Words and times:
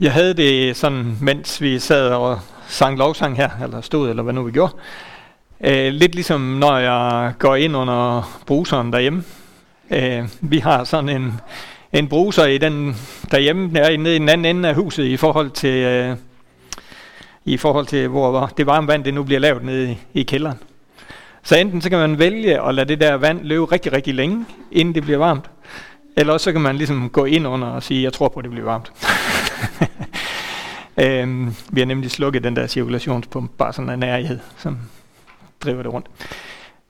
Jeg 0.00 0.12
havde 0.12 0.34
det 0.34 0.76
sådan, 0.76 1.16
mens 1.20 1.60
vi 1.60 1.78
sad 1.78 2.08
og 2.10 2.40
sang 2.68 2.98
lovsang 2.98 3.36
her, 3.36 3.50
eller 3.64 3.80
stod, 3.80 4.10
eller 4.10 4.22
hvad 4.22 4.32
nu 4.32 4.42
vi 4.42 4.52
gjorde. 4.52 4.72
Øh, 5.64 5.92
lidt 5.92 6.14
ligesom 6.14 6.40
når 6.40 6.76
jeg 6.76 7.32
går 7.38 7.56
ind 7.56 7.76
under 7.76 8.22
bruseren 8.46 8.92
derhjemme. 8.92 9.24
Øh, 9.90 10.28
vi 10.40 10.58
har 10.58 10.84
sådan 10.84 11.08
en, 11.08 11.40
en 11.92 12.08
bruser 12.08 12.44
i 12.44 12.58
den 12.58 12.96
derhjemme, 13.30 13.70
der 13.74 13.80
er 13.80 13.96
nede 13.96 14.16
i 14.16 14.18
den 14.18 14.28
anden 14.28 14.56
ende 14.56 14.68
af 14.68 14.74
huset 14.74 15.04
i 15.04 15.16
forhold 15.16 15.50
til, 15.50 15.74
øh, 15.74 16.16
i 17.44 17.56
forhold 17.56 17.86
til 17.86 18.08
hvor 18.08 18.50
det 18.56 18.66
varme 18.66 18.88
vand 18.88 19.04
det 19.04 19.14
nu 19.14 19.22
bliver 19.22 19.40
lavet 19.40 19.64
nede 19.64 19.92
i, 19.92 19.98
i 20.20 20.22
kælderen. 20.22 20.58
Så 21.42 21.56
enten 21.56 21.82
så 21.82 21.90
kan 21.90 21.98
man 21.98 22.18
vælge 22.18 22.62
at 22.68 22.74
lade 22.74 22.88
det 22.88 23.00
der 23.00 23.14
vand 23.14 23.44
løbe 23.44 23.64
rigtig, 23.64 23.92
rigtig 23.92 24.14
længe, 24.14 24.46
inden 24.72 24.94
det 24.94 25.02
bliver 25.02 25.18
varmt. 25.18 25.50
Eller 26.16 26.32
også 26.32 26.44
så 26.44 26.52
kan 26.52 26.60
man 26.60 26.76
ligesom 26.76 27.10
gå 27.10 27.24
ind 27.24 27.46
under 27.46 27.68
og 27.68 27.82
sige, 27.82 28.02
jeg 28.02 28.12
tror 28.12 28.28
på, 28.28 28.40
at 28.40 28.44
det 28.44 28.50
bliver 28.50 28.66
varmt. 28.66 28.92
øhm, 31.02 31.54
vi 31.70 31.80
har 31.80 31.86
nemlig 31.86 32.10
slukket 32.10 32.44
den 32.44 32.56
der 32.56 32.66
cirkulationspumpe, 32.66 33.56
bare 33.58 33.72
sådan 33.72 33.90
en 33.90 33.98
nærhed, 33.98 34.38
som 34.56 34.78
driver 35.60 35.82
det 35.82 35.92
rundt. 35.92 36.06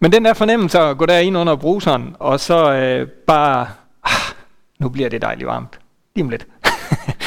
Men 0.01 0.13
den 0.13 0.25
der 0.25 0.35
fornemmelse 0.35 0.79
at 0.79 0.99
gå 0.99 1.07
der 1.07 1.19
ind 1.19 1.37
under 1.37 1.57
bruseren, 1.57 2.17
og 2.19 2.41
så 2.41 2.73
øh, 2.73 3.09
bare, 3.09 3.67
ah, 4.05 4.35
nu 4.79 4.89
bliver 4.89 5.09
det 5.09 5.23
dejligt 5.23 5.47
varmt. 5.47 5.79
Lige 6.15 6.25
om 6.25 6.31
lidt. 6.31 6.47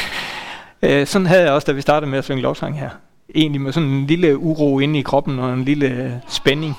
øh, 0.82 1.06
sådan 1.06 1.26
havde 1.26 1.42
jeg 1.42 1.52
også, 1.52 1.66
da 1.66 1.72
vi 1.72 1.80
startede 1.80 2.10
med 2.10 2.18
at 2.18 2.24
synge 2.24 2.42
lovsang 2.42 2.78
her. 2.78 2.90
Egentlig 3.34 3.60
med 3.60 3.72
sådan 3.72 3.88
en 3.88 4.06
lille 4.06 4.38
uro 4.38 4.78
inde 4.78 4.98
i 4.98 5.02
kroppen 5.02 5.38
og 5.38 5.52
en 5.52 5.64
lille 5.64 5.86
øh, 5.86 6.12
spænding. 6.28 6.74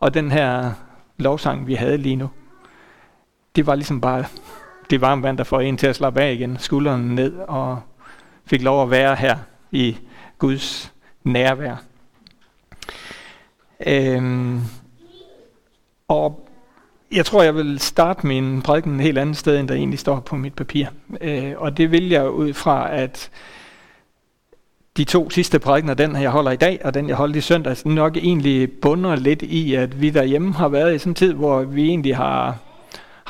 Og 0.00 0.14
den 0.14 0.30
her 0.30 0.72
lovsang, 1.18 1.66
vi 1.66 1.74
havde 1.74 1.98
lige 1.98 2.16
nu, 2.16 2.30
det 3.56 3.66
var 3.66 3.74
ligesom 3.74 4.00
bare 4.00 4.24
det 4.90 5.00
varme 5.00 5.22
vand, 5.22 5.38
der 5.38 5.44
får 5.44 5.60
en 5.60 5.76
til 5.76 5.86
at 5.86 5.96
slappe 5.96 6.20
af 6.20 6.32
igen, 6.32 6.56
skuldrene 6.58 7.14
ned, 7.14 7.32
og 7.48 7.80
fik 8.46 8.62
lov 8.62 8.82
at 8.82 8.90
være 8.90 9.16
her 9.16 9.36
i 9.70 9.96
Guds 10.38 10.92
nærvær. 11.24 11.76
Øhm, 13.86 14.60
og 16.08 16.48
jeg 17.12 17.26
tror, 17.26 17.42
jeg 17.42 17.54
vil 17.54 17.78
starte 17.78 18.26
min 18.26 18.62
prædiken 18.62 18.94
et 18.94 19.02
helt 19.02 19.18
andet 19.18 19.36
sted, 19.36 19.60
end 19.60 19.68
der 19.68 19.74
egentlig 19.74 19.98
står 19.98 20.20
på 20.20 20.36
mit 20.36 20.54
papir. 20.54 20.86
Øh, 21.20 21.52
og 21.56 21.76
det 21.76 21.90
vil 21.90 22.08
jeg 22.08 22.30
ud 22.30 22.52
fra, 22.52 22.94
at 22.94 23.30
de 24.96 25.04
to 25.04 25.30
sidste 25.30 25.58
prædikener, 25.58 25.94
den 25.94 26.16
jeg 26.16 26.30
holder 26.30 26.50
i 26.50 26.56
dag, 26.56 26.80
og 26.84 26.94
den 26.94 27.08
jeg 27.08 27.16
holdt 27.16 27.36
i 27.36 27.40
søndags, 27.40 27.86
nok 27.86 28.16
egentlig 28.16 28.72
bunder 28.72 29.16
lidt 29.16 29.42
i, 29.42 29.74
at 29.74 30.00
vi 30.00 30.10
derhjemme 30.10 30.52
har 30.52 30.68
været 30.68 30.94
i 30.94 30.98
sådan 30.98 31.10
en 31.10 31.14
tid, 31.14 31.32
hvor 31.32 31.62
vi 31.62 31.88
egentlig 31.88 32.16
har 32.16 32.58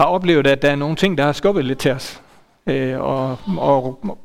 har 0.00 0.06
oplevet, 0.06 0.46
at 0.46 0.62
der 0.62 0.70
er 0.70 0.76
nogle 0.76 0.96
ting, 0.96 1.18
der 1.18 1.24
har 1.24 1.32
skubbet 1.32 1.64
lidt 1.64 1.78
til 1.78 1.90
os. 1.90 2.22
Øh, 2.66 3.00
og, 3.00 3.38
og 3.58 4.18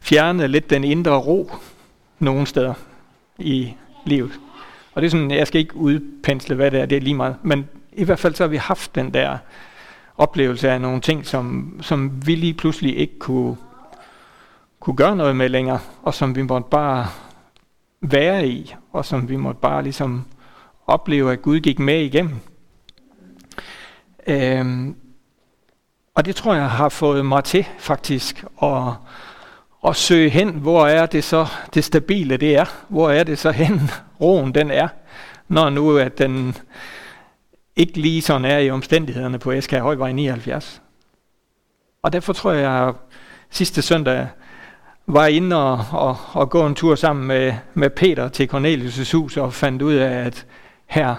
fjernet 0.00 0.50
lidt 0.50 0.70
den 0.70 0.84
indre 0.84 1.16
ro 1.18 1.50
nogle 2.18 2.46
steder 2.46 2.74
i 3.38 3.74
livet. 4.04 4.30
Og 4.94 5.02
det 5.02 5.06
er 5.06 5.10
sådan, 5.10 5.30
jeg 5.30 5.46
skal 5.46 5.60
ikke 5.60 5.76
udpensle, 5.76 6.54
hvad 6.54 6.70
det 6.70 6.80
er, 6.80 6.86
det 6.86 6.96
er 6.96 7.00
lige 7.00 7.14
meget. 7.14 7.36
Men 7.42 7.68
i 7.92 8.04
hvert 8.04 8.18
fald 8.18 8.34
så 8.34 8.42
har 8.42 8.48
vi 8.48 8.56
haft 8.56 8.94
den 8.94 9.14
der 9.14 9.38
oplevelse 10.18 10.70
af 10.70 10.80
nogle 10.80 11.00
ting, 11.00 11.26
som, 11.26 11.76
som 11.82 12.26
vi 12.26 12.34
lige 12.34 12.54
pludselig 12.54 12.98
ikke 12.98 13.18
kunne, 13.18 13.56
kunne 14.80 14.96
gøre 14.96 15.16
noget 15.16 15.36
med 15.36 15.48
længere, 15.48 15.78
og 16.02 16.14
som 16.14 16.36
vi 16.36 16.42
måtte 16.42 16.68
bare 16.70 17.06
være 18.00 18.48
i, 18.48 18.74
og 18.92 19.04
som 19.04 19.28
vi 19.28 19.36
måtte 19.36 19.60
bare 19.60 19.82
ligesom 19.82 20.24
opleve, 20.86 21.32
at 21.32 21.42
Gud 21.42 21.60
gik 21.60 21.78
med 21.78 22.00
igennem. 22.00 22.40
Øhm, 24.26 24.96
og 26.14 26.24
det 26.24 26.36
tror 26.36 26.54
jeg 26.54 26.70
har 26.70 26.88
fået 26.88 27.26
mig 27.26 27.44
til 27.44 27.66
faktisk 27.78 28.44
at, 28.62 28.92
at 29.86 29.96
søge 29.96 30.30
hen, 30.30 30.50
hvor 30.50 30.86
er 30.86 31.06
det 31.06 31.24
så 31.24 31.46
det 31.74 31.84
stabile 31.84 32.36
det 32.36 32.56
er. 32.56 32.64
Hvor 32.88 33.10
er 33.10 33.24
det 33.24 33.38
så 33.38 33.50
hen, 33.50 33.80
roen 34.20 34.54
den 34.54 34.70
er, 34.70 34.88
når 35.48 35.70
nu 35.70 35.96
at 35.96 36.18
den 36.18 36.56
ikke 37.76 38.00
lige 38.00 38.22
sådan 38.22 38.44
er 38.44 38.58
i 38.58 38.70
omstændighederne 38.70 39.38
på 39.38 39.60
SK 39.60 39.72
Højvej 39.72 40.12
79. 40.12 40.82
Og 42.02 42.12
derfor 42.12 42.32
tror 42.32 42.52
jeg, 42.52 42.72
at 42.72 42.94
sidste 43.50 43.82
søndag 43.82 44.28
var 45.06 45.26
inde 45.26 45.56
og, 45.56 45.84
og, 45.92 46.16
og 46.32 46.50
gå 46.50 46.66
en 46.66 46.74
tur 46.74 46.94
sammen 46.94 47.26
med, 47.26 47.54
med 47.74 47.90
Peter 47.90 48.28
til 48.28 48.48
Cornelius' 48.54 49.16
hus 49.16 49.36
og 49.36 49.52
fandt 49.52 49.82
ud 49.82 49.94
af, 49.94 50.26
at 50.26 50.46
her 50.86 51.14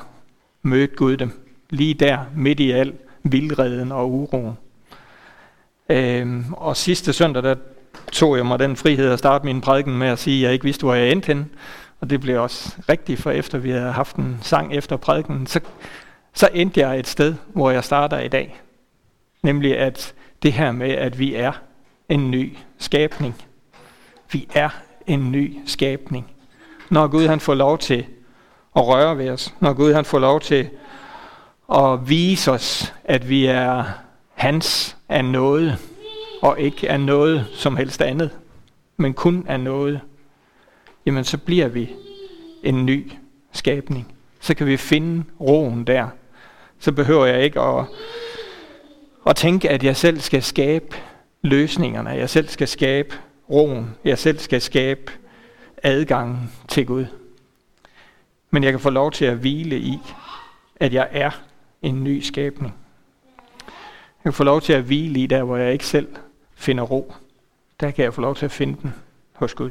mødte 0.61 0.95
Gud 0.95 1.17
dem 1.17 1.46
lige 1.69 1.93
der 1.93 2.17
midt 2.35 2.59
i 2.59 2.71
al 2.71 2.93
vildreden 3.23 3.91
og 3.91 4.11
uroen. 4.11 4.57
Øhm, 5.89 6.53
og 6.53 6.77
sidste 6.77 7.13
søndag, 7.13 7.43
der 7.43 7.55
tog 8.11 8.37
jeg 8.37 8.45
mig 8.45 8.59
den 8.59 8.75
frihed 8.75 9.11
at 9.11 9.19
starte 9.19 9.45
min 9.45 9.61
prædiken 9.61 9.97
med 9.97 10.07
at 10.07 10.19
sige, 10.19 10.37
at 10.37 10.43
jeg 10.43 10.53
ikke 10.53 10.65
vidste, 10.65 10.83
hvor 10.83 10.93
jeg 10.93 11.11
endte 11.11 11.27
henne. 11.27 11.45
Og 12.01 12.09
det 12.09 12.21
blev 12.21 12.41
også 12.41 12.75
rigtigt, 12.89 13.19
for 13.19 13.31
efter 13.31 13.57
vi 13.57 13.69
havde 13.69 13.91
haft 13.91 14.15
en 14.15 14.37
sang 14.41 14.73
efter 14.73 14.97
prædiken, 14.97 15.47
så, 15.47 15.59
så 16.33 16.49
endte 16.53 16.79
jeg 16.79 16.99
et 16.99 17.07
sted, 17.07 17.35
hvor 17.53 17.71
jeg 17.71 17.83
starter 17.83 18.19
i 18.19 18.27
dag. 18.27 18.61
Nemlig 19.41 19.77
at 19.77 20.13
det 20.43 20.53
her 20.53 20.71
med, 20.71 20.91
at 20.91 21.19
vi 21.19 21.35
er 21.35 21.51
en 22.09 22.31
ny 22.31 22.57
skabning. 22.77 23.35
Vi 24.31 24.47
er 24.53 24.69
en 25.07 25.31
ny 25.31 25.57
skabning. 25.65 26.31
Når 26.89 27.07
Gud 27.07 27.27
han 27.27 27.39
får 27.39 27.53
lov 27.53 27.77
til 27.77 28.05
at 28.75 28.87
røre 28.87 29.17
ved 29.17 29.29
os, 29.29 29.53
når 29.59 29.73
Gud 29.73 29.93
han 29.93 30.05
får 30.05 30.19
lov 30.19 30.39
til 30.39 30.69
og 31.67 32.09
vise 32.09 32.51
os, 32.51 32.93
at 33.03 33.29
vi 33.29 33.45
er 33.45 33.83
hans 34.33 34.97
af 35.09 35.25
noget, 35.25 35.77
og 36.41 36.59
ikke 36.59 36.89
af 36.89 36.99
noget 36.99 37.47
som 37.53 37.77
helst 37.77 38.01
andet, 38.01 38.31
men 38.97 39.13
kun 39.13 39.45
af 39.47 39.59
noget, 39.59 40.01
jamen 41.05 41.23
så 41.23 41.37
bliver 41.37 41.67
vi 41.67 41.89
en 42.63 42.85
ny 42.85 43.11
skabning. 43.51 44.13
Så 44.39 44.55
kan 44.55 44.67
vi 44.67 44.77
finde 44.77 45.23
roen 45.39 45.87
der. 45.87 46.07
Så 46.79 46.91
behøver 46.91 47.25
jeg 47.25 47.43
ikke 47.43 47.61
at, 47.61 47.85
at 49.27 49.35
tænke, 49.35 49.69
at 49.69 49.83
jeg 49.83 49.95
selv 49.95 50.19
skal 50.19 50.43
skabe 50.43 50.95
løsningerne, 51.41 52.09
jeg 52.09 52.29
selv 52.29 52.47
skal 52.47 52.67
skabe 52.67 53.15
roen, 53.49 53.95
jeg 54.03 54.17
selv 54.17 54.39
skal 54.39 54.61
skabe 54.61 55.11
adgangen 55.83 56.51
til 56.67 56.85
Gud. 56.85 57.05
Men 58.51 58.63
jeg 58.63 58.71
kan 58.71 58.79
få 58.79 58.89
lov 58.89 59.11
til 59.11 59.25
at 59.25 59.37
hvile 59.37 59.79
i, 59.79 59.99
at 60.79 60.93
jeg 60.93 61.07
er 61.11 61.31
en 61.81 62.03
ny 62.03 62.19
skabning. 62.19 62.73
Jeg 63.67 64.23
kan 64.23 64.33
få 64.33 64.43
lov 64.43 64.61
til 64.61 64.73
at 64.73 64.83
hvile 64.83 65.19
i 65.19 65.27
der, 65.27 65.43
hvor 65.43 65.57
jeg 65.57 65.73
ikke 65.73 65.85
selv 65.85 66.15
finder 66.55 66.83
ro. 66.83 67.13
Der 67.79 67.91
kan 67.91 68.03
jeg 68.03 68.13
få 68.13 68.21
lov 68.21 68.35
til 68.35 68.45
at 68.45 68.51
finde 68.51 68.81
den 68.81 68.93
hos 69.33 69.53
Gud. 69.53 69.69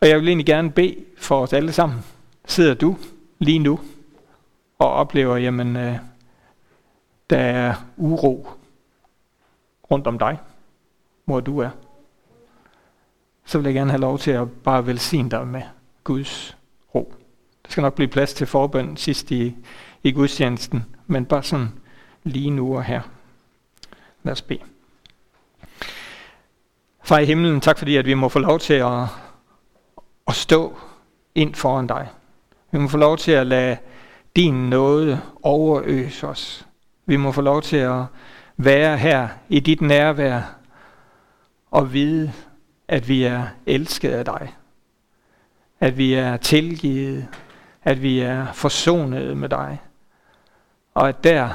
Og 0.00 0.08
jeg 0.08 0.20
vil 0.20 0.28
egentlig 0.28 0.46
gerne 0.46 0.70
bede 0.70 1.04
for 1.18 1.42
os 1.42 1.52
alle 1.52 1.72
sammen. 1.72 1.98
Sidder 2.46 2.74
du 2.74 2.96
lige 3.38 3.58
nu 3.58 3.80
og 4.78 4.92
oplever, 4.92 5.36
jamen, 5.36 5.76
øh, 5.76 5.96
der 7.30 7.38
er 7.38 7.74
uro 7.96 8.48
rundt 9.90 10.06
om 10.06 10.18
dig, 10.18 10.38
hvor 11.24 11.40
du 11.40 11.58
er, 11.58 11.70
så 13.44 13.58
vil 13.58 13.64
jeg 13.64 13.74
gerne 13.74 13.90
have 13.90 14.00
lov 14.00 14.18
til 14.18 14.30
at 14.30 14.50
bare 14.50 14.86
velsigne 14.86 15.30
dig 15.30 15.46
med 15.46 15.62
Guds 16.04 16.56
ro. 16.94 17.14
Der 17.64 17.70
skal 17.70 17.82
nok 17.82 17.94
blive 17.94 18.08
plads 18.08 18.34
til 18.34 18.46
forbøn 18.46 18.96
sidst 18.96 19.30
i, 19.30 19.56
i 20.06 20.12
gudstjenesten, 20.12 20.84
men 21.06 21.24
bare 21.24 21.42
sådan 21.42 21.72
lige 22.24 22.50
nu 22.50 22.76
og 22.76 22.84
her. 22.84 23.00
Lad 24.22 24.32
os 24.32 24.42
bede. 24.42 24.60
Far 27.04 27.18
i 27.18 27.24
himlen, 27.24 27.60
tak 27.60 27.78
fordi 27.78 27.96
at 27.96 28.06
vi 28.06 28.14
må 28.14 28.28
få 28.28 28.38
lov 28.38 28.58
til 28.58 28.74
at, 28.74 29.02
at 30.26 30.34
stå 30.34 30.76
ind 31.34 31.54
foran 31.54 31.86
dig. 31.86 32.08
Vi 32.70 32.78
må 32.78 32.88
få 32.88 32.96
lov 32.96 33.18
til 33.18 33.32
at 33.32 33.46
lade 33.46 33.76
din 34.36 34.70
nåde 34.70 35.20
overøse 35.42 36.28
os. 36.28 36.66
Vi 37.06 37.16
må 37.16 37.32
få 37.32 37.40
lov 37.40 37.62
til 37.62 37.76
at 37.76 38.04
være 38.56 38.98
her 38.98 39.28
i 39.48 39.60
dit 39.60 39.80
nærvær 39.80 40.42
og 41.70 41.92
vide, 41.92 42.32
at 42.88 43.08
vi 43.08 43.24
er 43.24 43.46
elsket 43.66 44.10
af 44.10 44.24
dig. 44.24 44.54
At 45.80 45.98
vi 45.98 46.14
er 46.14 46.36
tilgivet. 46.36 47.28
At 47.82 48.02
vi 48.02 48.20
er 48.20 48.52
forsonet 48.52 49.36
med 49.36 49.48
dig. 49.48 49.78
Og 50.96 51.08
at 51.08 51.24
der 51.24 51.50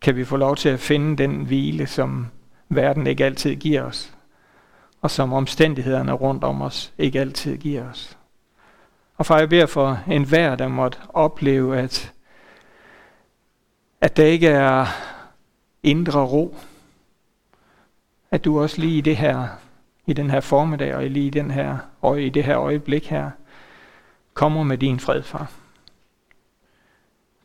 kan 0.00 0.16
vi 0.16 0.24
få 0.24 0.36
lov 0.36 0.56
til 0.56 0.68
at 0.68 0.80
finde 0.80 1.16
den 1.16 1.44
hvile, 1.44 1.86
som 1.86 2.26
verden 2.68 3.06
ikke 3.06 3.24
altid 3.24 3.56
giver 3.56 3.82
os, 3.82 4.14
og 5.00 5.10
som 5.10 5.32
omstændighederne 5.32 6.12
rundt 6.12 6.44
om 6.44 6.62
os 6.62 6.92
ikke 6.98 7.20
altid 7.20 7.56
giver 7.56 7.90
os. 7.90 8.18
Og 9.16 9.26
far, 9.26 9.38
jeg 9.38 9.48
beder 9.48 9.66
for 9.66 10.00
enhver, 10.06 10.56
der 10.56 10.68
måtte 10.68 10.98
opleve, 11.08 11.78
at, 11.78 12.12
at 14.00 14.16
der 14.16 14.24
ikke 14.24 14.48
er 14.48 14.86
indre 15.82 16.20
ro, 16.20 16.56
at 18.30 18.44
du 18.44 18.60
også 18.60 18.80
lige 18.80 18.98
i 18.98 19.00
det 19.00 19.16
her, 19.16 19.48
i 20.06 20.12
den 20.12 20.30
her 20.30 20.40
formiddag 20.40 20.94
og 20.94 21.04
lige 21.04 21.26
i, 21.26 21.30
den 21.30 21.50
her, 21.50 21.78
og 22.00 22.22
i 22.22 22.28
det 22.28 22.44
her 22.44 22.58
øjeblik 22.58 23.06
her, 23.06 23.30
kommer 24.34 24.62
med 24.62 24.78
din 24.78 25.00
fred, 25.00 25.22
far 25.22 25.57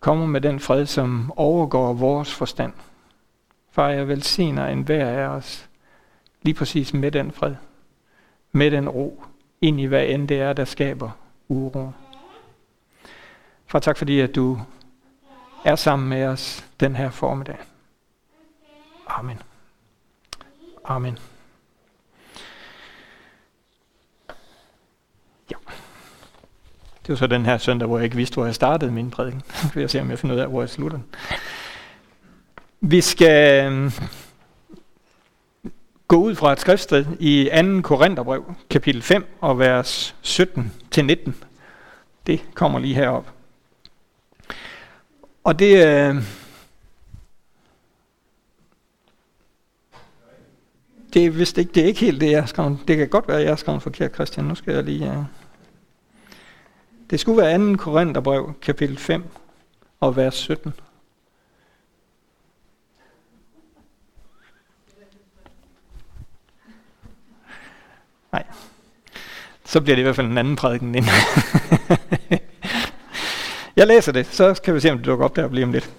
kommer 0.04 0.26
med 0.26 0.42
den 0.42 0.60
fred, 0.60 0.86
som 0.86 1.34
overgår 1.36 1.94
vores 1.94 2.34
forstand. 2.34 2.74
Far, 3.72 3.90
jeg 3.90 4.08
velsigner 4.08 4.76
hver 4.76 5.08
af 5.08 5.28
os 5.28 5.70
lige 6.42 6.54
præcis 6.54 6.94
med 6.94 7.12
den 7.12 7.32
fred, 7.32 7.56
med 8.52 8.72
den 8.72 8.90
ro, 8.90 9.24
ind 9.62 9.80
i 9.80 9.86
hvad 9.86 10.06
end 10.08 10.28
det 10.28 10.40
er, 10.40 10.54
der 10.54 10.66
skaber 10.66 11.12
uro. 11.48 11.92
Far, 13.66 13.80
tak 13.80 13.98
fordi, 13.98 14.20
at 14.20 14.36
du 14.36 14.60
er 15.66 15.76
sammen 15.76 16.10
med 16.10 16.26
os 16.26 16.66
den 16.80 16.96
her 16.96 17.10
formiddag. 17.10 17.58
Amen. 19.08 19.42
Amen. 20.86 21.20
Det 27.04 27.10
var 27.10 27.16
så 27.16 27.28
den 27.28 27.46
her 27.46 27.58
søndag, 27.58 27.88
hvor 27.88 27.98
jeg 27.98 28.04
ikke 28.04 28.16
vidste, 28.16 28.34
hvor 28.34 28.46
jeg 28.46 28.56
startede 28.56 28.92
min 28.92 29.12
prædiken. 29.12 29.42
Så 29.54 29.68
vil 29.74 29.82
jeg 29.82 29.90
se, 29.90 30.02
om 30.02 30.10
jeg 30.10 30.20
finder 30.20 30.36
ud 30.36 30.42
af, 30.42 30.48
hvor 30.48 30.62
jeg 30.62 30.70
slutter 30.70 30.98
den. 30.98 31.06
Vi 32.82 33.02
skal 33.02 33.66
øhm, 33.66 33.92
gå 36.08 36.16
ud 36.16 36.36
fra 36.36 36.52
et 36.52 36.60
skriftsted 36.60 37.06
i 37.20 37.50
2. 37.54 37.82
Korintherbrev, 37.82 38.54
kapitel 38.70 39.02
5 39.02 39.26
og 39.42 39.60
vers 39.60 40.16
17-19. 40.24 41.32
Det 42.28 42.42
kommer 42.54 42.80
lige 42.80 42.96
herop. 42.96 43.32
Og 45.44 45.60
det, 45.60 45.88
øh, 45.88 46.16
det 51.14 51.26
er 51.26 51.30
vist 51.30 51.58
ikke, 51.58 51.72
det 51.76 51.84
er 51.84 51.88
ikke 51.88 52.00
helt 52.00 52.22
det, 52.22 52.32
jeg 52.32 52.42
har 52.42 52.48
skrevet. 52.48 52.80
Det 52.88 52.98
kan 52.98 53.10
godt 53.10 53.28
være, 53.28 53.38
jeg 53.38 53.50
har 53.50 53.56
skrevet 53.56 53.82
forkert, 53.82 54.14
Christian. 54.14 54.46
Nu 54.46 54.56
skal 54.56 54.74
jeg 54.74 54.84
lige... 54.84 55.08
Uh... 55.08 55.43
Det 57.14 57.20
skulle 57.20 57.42
være 57.42 57.74
2. 57.74 57.78
Korintherbrev, 57.78 58.54
kapitel 58.62 58.98
5 58.98 59.24
og 60.00 60.16
vers 60.16 60.36
17. 60.36 60.74
Nej. 68.32 68.44
Så 69.66 69.82
bliver 69.82 69.96
det 69.96 70.02
i 70.02 70.04
hvert 70.04 70.16
fald 70.16 70.28
en 70.28 70.38
anden 70.38 70.56
prædiken 70.56 70.96
ind. 70.96 71.06
jeg 73.76 73.88
læser 73.88 74.12
det, 74.12 74.26
så 74.26 74.62
kan 74.64 74.76
vi 74.76 74.80
se, 74.80 74.92
om 74.92 74.98
det 74.98 75.06
dukker 75.06 75.26
op 75.26 75.36
der 75.36 75.44
og 75.44 75.64
om 75.64 75.72
lidt. 75.72 75.90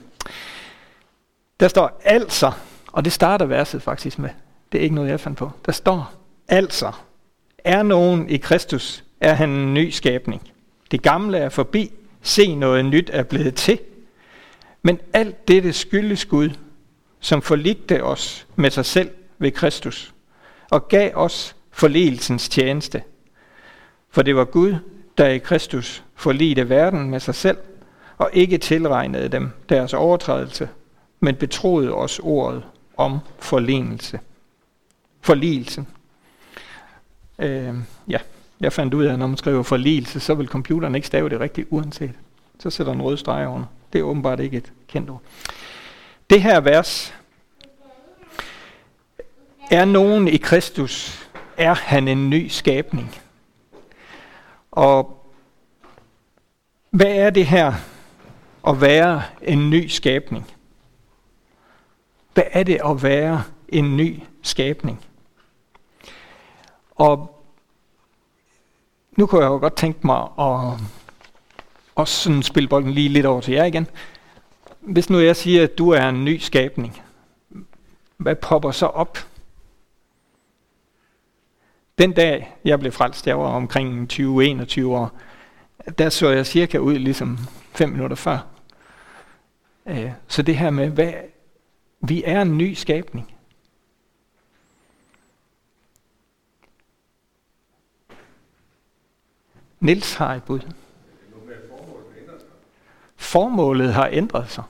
Der 1.60 1.68
står 1.68 2.00
altså, 2.04 2.52
og 2.92 3.04
det 3.04 3.12
starter 3.12 3.46
verset 3.46 3.82
faktisk 3.82 4.18
med. 4.18 4.30
Det 4.72 4.78
er 4.78 4.82
ikke 4.82 4.94
noget, 4.94 5.10
jeg 5.10 5.20
fandt 5.20 5.38
på. 5.38 5.50
Der 5.66 5.72
står, 5.72 6.12
altså, 6.48 6.92
er 7.58 7.82
nogen 7.82 8.28
i 8.28 8.36
Kristus, 8.36 9.04
er 9.20 9.34
han 9.34 9.50
en 9.50 9.74
ny 9.74 9.90
skabning. 9.90 10.53
Det 10.90 11.02
gamle 11.02 11.38
er 11.38 11.48
forbi, 11.48 11.92
se 12.22 12.54
noget 12.54 12.84
nyt 12.84 13.10
er 13.12 13.22
blevet 13.22 13.54
til. 13.54 13.78
Men 14.82 15.00
alt 15.12 15.48
dette 15.48 15.72
skyldes 15.72 16.24
Gud, 16.24 16.50
som 17.20 17.42
forligte 17.42 18.04
os 18.04 18.46
med 18.56 18.70
sig 18.70 18.84
selv 18.84 19.10
ved 19.38 19.50
Kristus, 19.50 20.14
og 20.70 20.88
gav 20.88 21.10
os 21.14 21.56
forligelsens 21.70 22.48
tjeneste. 22.48 23.02
For 24.10 24.22
det 24.22 24.36
var 24.36 24.44
Gud, 24.44 24.76
der 25.18 25.26
i 25.26 25.38
Kristus 25.38 26.04
forligte 26.14 26.68
verden 26.68 27.10
med 27.10 27.20
sig 27.20 27.34
selv, 27.34 27.58
og 28.18 28.30
ikke 28.32 28.58
tilregnede 28.58 29.28
dem 29.28 29.50
deres 29.68 29.94
overtrædelse, 29.94 30.68
men 31.20 31.34
betroede 31.36 31.94
os 31.94 32.20
ordet 32.22 32.62
om 32.96 33.18
forlignelse 33.38 34.20
forligelsen. 35.24 35.86
Øh, 37.38 37.74
ja, 38.08 38.18
jeg 38.64 38.72
fandt 38.72 38.94
ud 38.94 39.04
af, 39.04 39.12
at 39.12 39.18
når 39.18 39.26
man 39.26 39.36
skriver 39.36 39.62
forligelse, 39.62 40.20
så 40.20 40.34
vil 40.34 40.48
computeren 40.48 40.94
ikke 40.94 41.06
stave 41.06 41.28
det 41.28 41.40
rigtigt 41.40 41.68
uanset. 41.70 42.12
Så 42.58 42.70
sætter 42.70 42.92
den 42.92 43.02
rød 43.02 43.16
streg 43.16 43.48
under. 43.48 43.66
Det 43.92 43.98
er 43.98 44.02
åbenbart 44.02 44.40
ikke 44.40 44.56
et 44.56 44.72
kendt 44.88 45.10
ord. 45.10 45.22
Det 46.30 46.42
her 46.42 46.60
vers, 46.60 47.14
er 49.70 49.84
nogen 49.84 50.28
i 50.28 50.36
Kristus, 50.36 51.28
er 51.56 51.74
han 51.74 52.08
en 52.08 52.30
ny 52.30 52.48
skabning. 52.48 53.14
Og 54.70 55.26
hvad 56.90 57.14
er 57.16 57.30
det 57.30 57.46
her 57.46 57.72
at 58.66 58.80
være 58.80 59.22
en 59.42 59.70
ny 59.70 59.86
skabning? 59.86 60.50
Hvad 62.34 62.44
er 62.50 62.62
det 62.62 62.80
at 62.84 63.02
være 63.02 63.42
en 63.68 63.96
ny 63.96 64.20
skabning? 64.42 65.04
Og 66.90 67.33
nu 69.16 69.26
kunne 69.26 69.42
jeg 69.42 69.48
jo 69.48 69.58
godt 69.58 69.76
tænke 69.76 70.06
mig 70.06 70.22
at 70.38 70.80
også 71.94 72.14
sådan 72.14 72.42
spille 72.42 72.68
bolden 72.68 72.90
lige 72.90 73.08
lidt 73.08 73.26
over 73.26 73.40
til 73.40 73.54
jer 73.54 73.64
igen. 73.64 73.86
Hvis 74.80 75.10
nu 75.10 75.18
jeg 75.18 75.36
siger, 75.36 75.62
at 75.62 75.78
du 75.78 75.90
er 75.90 76.08
en 76.08 76.24
ny 76.24 76.38
skabning, 76.38 77.02
hvad 78.16 78.34
popper 78.34 78.70
så 78.70 78.86
op? 78.86 79.18
Den 81.98 82.12
dag, 82.12 82.56
jeg 82.64 82.80
blev 82.80 82.92
frelst, 82.92 83.26
jeg 83.26 83.38
var 83.38 83.46
omkring 83.46 84.12
20-21 84.12 84.86
år, 84.86 85.10
der 85.98 86.08
så 86.08 86.28
jeg 86.30 86.46
cirka 86.46 86.78
ud 86.78 86.98
ligesom 86.98 87.38
fem 87.72 87.88
minutter 87.88 88.16
før. 88.16 88.46
Øh, 89.86 90.10
så 90.28 90.42
det 90.42 90.56
her 90.56 90.70
med, 90.70 90.88
hvad, 90.88 91.12
vi 92.00 92.22
er 92.26 92.42
en 92.42 92.58
ny 92.58 92.74
skabning. 92.74 93.33
Nils 99.84 100.14
har 100.14 100.34
et 100.34 100.44
bud. 100.44 100.60
Formålet 103.16 103.94
har 103.94 104.08
ændret 104.12 104.50
sig. 104.50 104.64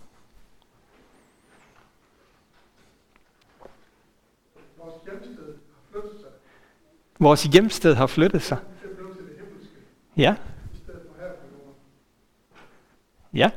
Vores 7.19 7.45
hjemsted 7.45 7.95
har 7.95 8.07
flyttet 8.07 8.43
sig. 8.43 8.59
Ja. 10.17 10.37
Ja. 13.33 13.51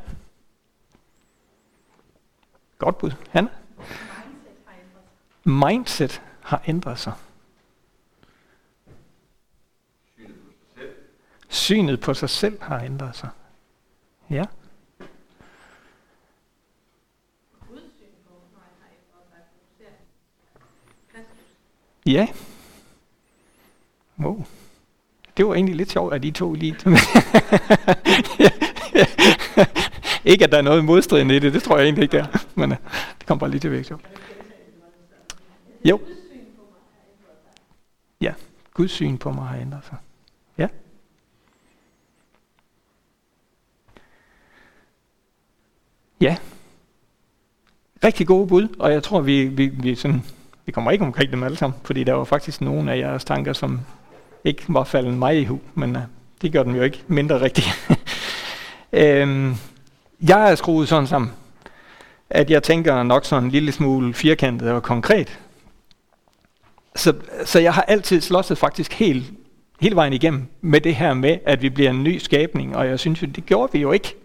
Godt 2.77 2.98
bud. 2.98 3.12
Hanna? 3.30 3.50
Mindset 5.44 6.21
har 6.42 6.63
ændret 6.68 7.00
sig. 7.00 7.13
Synet 11.57 12.00
på 12.00 12.13
sig 12.13 12.30
selv 12.30 12.62
har 12.62 12.80
ændret 12.80 13.15
sig. 13.15 13.30
Ja. 14.30 14.44
Ja. 22.06 22.27
Wow. 24.19 24.45
Det 25.38 25.48
var 25.48 25.53
egentlig 25.53 25.75
lidt 25.75 25.91
sjovt, 25.91 26.13
at 26.13 26.24
de 26.24 26.32
to 26.32 26.53
lige... 26.53 26.72
ikke, 30.32 30.43
at 30.43 30.51
der 30.51 30.58
er 30.58 30.62
noget 30.62 30.86
modstridende 30.86 31.36
i 31.36 31.39
det, 31.39 31.53
det 31.53 31.63
tror 31.63 31.77
jeg 31.77 31.84
egentlig 31.84 32.03
ikke, 32.03 32.17
der. 32.17 32.25
Men 32.55 32.72
uh, 32.72 32.77
det 33.20 33.27
kom 33.27 33.39
bare 33.39 33.50
lige 33.50 33.60
til 33.60 33.72
væk. 33.72 33.91
Jo. 35.86 36.01
Ja, 38.22 38.34
Guds 38.74 38.91
syn 38.91 39.17
på 39.17 39.32
mig 39.32 39.48
har 39.48 39.58
ændret 39.58 39.86
sig. 39.86 39.98
Ja. 40.58 40.67
Ja. 46.21 46.36
Rigtig 48.03 48.27
gode 48.27 48.47
bud, 48.47 48.67
og 48.79 48.91
jeg 48.91 49.03
tror, 49.03 49.21
vi, 49.21 49.45
vi, 49.45 49.65
vi, 49.67 49.95
sådan, 49.95 50.24
vi 50.65 50.71
kommer 50.71 50.91
ikke 50.91 51.05
omkring 51.05 51.31
dem 51.31 51.43
alle 51.43 51.57
sammen, 51.57 51.79
fordi 51.83 52.03
der 52.03 52.13
var 52.13 52.24
faktisk 52.24 52.62
nogle 52.62 52.91
af 52.91 52.97
jeres 52.97 53.25
tanker, 53.25 53.53
som 53.53 53.79
ikke 54.43 54.63
var 54.67 54.83
faldet 54.83 55.13
mig 55.13 55.41
i 55.41 55.45
hu, 55.45 55.59
men 55.75 55.95
uh, 55.95 56.01
det 56.41 56.51
gør 56.51 56.63
dem 56.63 56.75
jo 56.75 56.81
ikke 56.81 57.03
mindre 57.07 57.41
rigtige. 57.41 57.71
øhm, 59.03 59.55
jeg 60.21 60.51
er 60.51 60.55
skruet 60.55 60.88
sådan 60.88 61.07
sammen, 61.07 61.31
at 62.29 62.50
jeg 62.50 62.63
tænker 62.63 63.03
nok 63.03 63.25
sådan 63.25 63.43
en 63.43 63.51
lille 63.51 63.71
smule 63.71 64.13
firkantet 64.13 64.71
og 64.71 64.83
konkret. 64.83 65.39
Så, 66.95 67.13
så 67.45 67.59
jeg 67.59 67.74
har 67.74 67.81
altid 67.81 68.21
slåsset 68.21 68.57
faktisk 68.57 68.93
helt, 68.93 69.25
hele 69.79 69.95
vejen 69.95 70.13
igennem 70.13 70.47
med 70.62 70.81
det 70.81 70.95
her 70.95 71.13
med, 71.13 71.38
at 71.45 71.62
vi 71.62 71.69
bliver 71.69 71.89
en 71.89 72.03
ny 72.03 72.17
skabning, 72.17 72.75
og 72.75 72.88
jeg 72.88 73.00
synes 73.00 73.21
jo, 73.21 73.27
det 73.27 73.45
gjorde 73.45 73.74
vi 73.74 73.79
jo 73.79 73.91
ikke. 73.91 74.15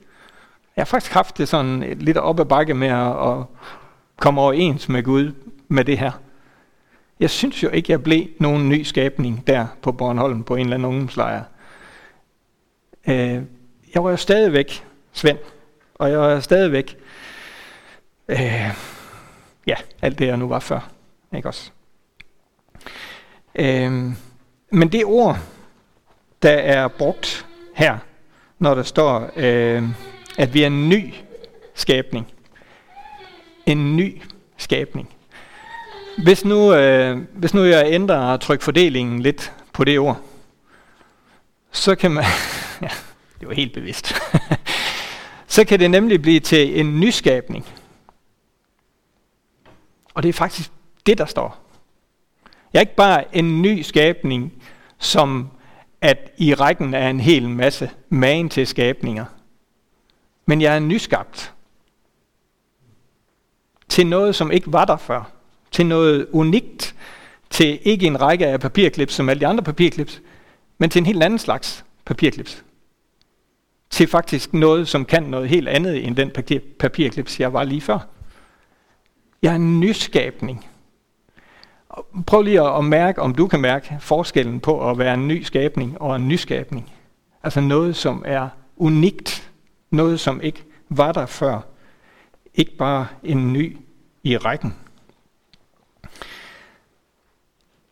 Jeg 0.77 0.81
har 0.81 0.85
faktisk 0.85 1.13
haft 1.13 1.39
det 1.39 1.49
sådan 1.49 1.97
lidt 1.99 2.17
op 2.17 2.41
ad 2.41 2.45
bakke 2.45 2.75
med 2.75 2.89
at, 2.89 3.29
at 3.31 3.45
komme 4.17 4.41
overens 4.41 4.89
med 4.89 5.03
Gud 5.03 5.33
med 5.69 5.85
det 5.85 5.99
her. 5.99 6.13
Jeg 7.21 7.31
synes 7.31 7.63
jo 7.63 7.69
ikke, 7.69 7.93
jeg 7.93 8.03
blev 8.03 8.27
nogen 8.39 8.69
ny 8.69 8.83
skabning 8.83 9.47
der 9.47 9.67
på 9.83 9.93
Bornholm 9.93 10.45
på 10.45 10.57
en 10.57 10.61
eller 10.61 10.75
anden 10.75 10.89
ungdomslejr. 10.89 11.43
Øh, 13.09 13.43
jeg 13.95 14.05
var 14.05 14.11
jo 14.11 14.17
stadigvæk 14.17 14.85
Svend, 15.13 15.39
og 15.95 16.11
jeg 16.11 16.19
var 16.19 16.41
stadigvæk 16.41 16.97
øh, 18.29 18.71
ja, 19.67 19.75
alt 20.03 20.19
det, 20.19 20.27
jeg 20.27 20.37
nu 20.37 20.49
var 20.49 20.59
før. 20.59 20.91
Ikke 21.37 21.49
også? 21.49 21.71
Øh, 23.55 23.93
men 24.71 24.93
det 24.93 25.05
ord, 25.05 25.39
der 26.43 26.51
er 26.51 26.89
brugt 26.89 27.47
her, 27.75 27.99
når 28.59 28.75
der 28.75 28.83
står, 28.83 29.31
øh, 29.37 29.83
at 30.39 30.55
vi 30.55 30.63
er 30.63 30.67
en 30.67 30.89
ny 30.89 31.15
skabning. 31.75 32.27
En 33.67 33.97
ny 33.97 34.23
skabning. 34.57 35.09
Hvis 36.19 36.45
nu, 36.45 36.75
øh, 36.75 37.19
hvis 37.33 37.55
nu 37.55 37.65
jeg 37.65 37.87
ændrer 37.87 38.37
trykfordelingen 38.37 39.23
lidt 39.23 39.53
på 39.73 39.85
det 39.85 39.99
ord, 39.99 40.21
så 41.73 41.95
kan 41.95 42.11
man, 42.11 42.25
ja, 42.83 42.89
det 43.41 43.49
var 43.49 43.55
helt 43.55 43.73
bevidst, 43.73 44.15
så 45.47 45.65
kan 45.65 45.81
det 45.81 45.91
nemlig 45.91 46.23
blive 46.23 46.41
til 46.41 46.81
en 46.81 47.01
nyskabning. 47.01 47.67
Og 50.15 50.23
det 50.23 50.29
er 50.29 50.33
faktisk 50.33 50.71
det, 51.07 51.19
der 51.19 51.27
står. 51.27 51.59
Jeg 52.73 52.79
er 52.79 52.83
ikke 52.83 52.97
bare 52.97 53.37
en 53.37 53.63
ny 53.63 53.83
skabning, 53.83 54.53
som 54.99 55.51
at 56.01 56.31
i 56.39 56.55
rækken 56.55 56.95
er 56.95 57.11
en 57.11 57.21
hel 57.21 57.49
masse 57.49 57.91
magen 58.09 58.49
til 58.49 58.67
skabninger. 58.67 59.25
Men 60.47 60.61
jeg 60.61 60.75
er 60.75 60.81
nyskabt. 60.81 61.55
Til 63.89 64.07
noget, 64.07 64.35
som 64.35 64.51
ikke 64.51 64.73
var 64.73 64.85
der 64.85 64.97
før. 64.97 65.31
Til 65.71 65.87
noget 65.87 66.27
unikt. 66.33 66.95
Til 67.53 67.79
ikke 67.83 68.07
en 68.07 68.21
række 68.21 68.47
af 68.47 68.61
papirklips 68.61 69.15
som 69.15 69.29
alle 69.29 69.41
de 69.41 69.47
andre 69.47 69.63
papirklips, 69.63 70.23
men 70.79 70.91
til 70.91 71.01
en 71.01 71.07
helt 71.07 71.23
anden 71.23 71.39
slags 71.39 71.85
papirklips. 72.05 72.65
Til 73.91 74.07
faktisk 74.07 74.55
noget, 74.55 74.89
som 74.89 75.05
kan 75.05 75.23
noget 75.23 75.49
helt 75.49 75.69
andet 75.69 76.07
end 76.07 76.17
den 76.17 76.31
papirklips, 76.79 77.41
jeg 77.41 77.53
var 77.53 77.65
lige 77.65 77.81
før. 77.81 77.99
Jeg 79.43 79.51
er 79.51 79.57
en 79.57 79.81
nyskabning. 79.81 80.67
Prøv 82.27 82.43
lige 82.43 82.61
at 82.61 82.85
mærke, 82.85 83.23
om 83.23 83.35
du 83.35 83.47
kan 83.47 83.61
mærke 83.61 83.97
forskellen 84.01 84.61
på 84.61 84.91
at 84.91 84.99
være 84.99 85.15
en 85.15 85.29
ny 85.29 85.43
skabning 85.43 86.01
og 86.01 86.17
en 86.17 86.29
nyskabning. 86.29 86.93
Altså 87.43 87.61
noget, 87.61 87.97
som 87.97 88.23
er 88.27 88.49
unikt. 88.77 89.52
Noget, 89.93 90.21
som 90.21 90.41
ikke 90.41 90.65
var 90.89 91.13
der 91.13 91.27
før. 91.27 91.61
Ikke 92.55 92.77
bare 92.77 93.07
en 93.23 93.53
ny 93.53 93.77
i 94.23 94.37
rækken. 94.37 94.75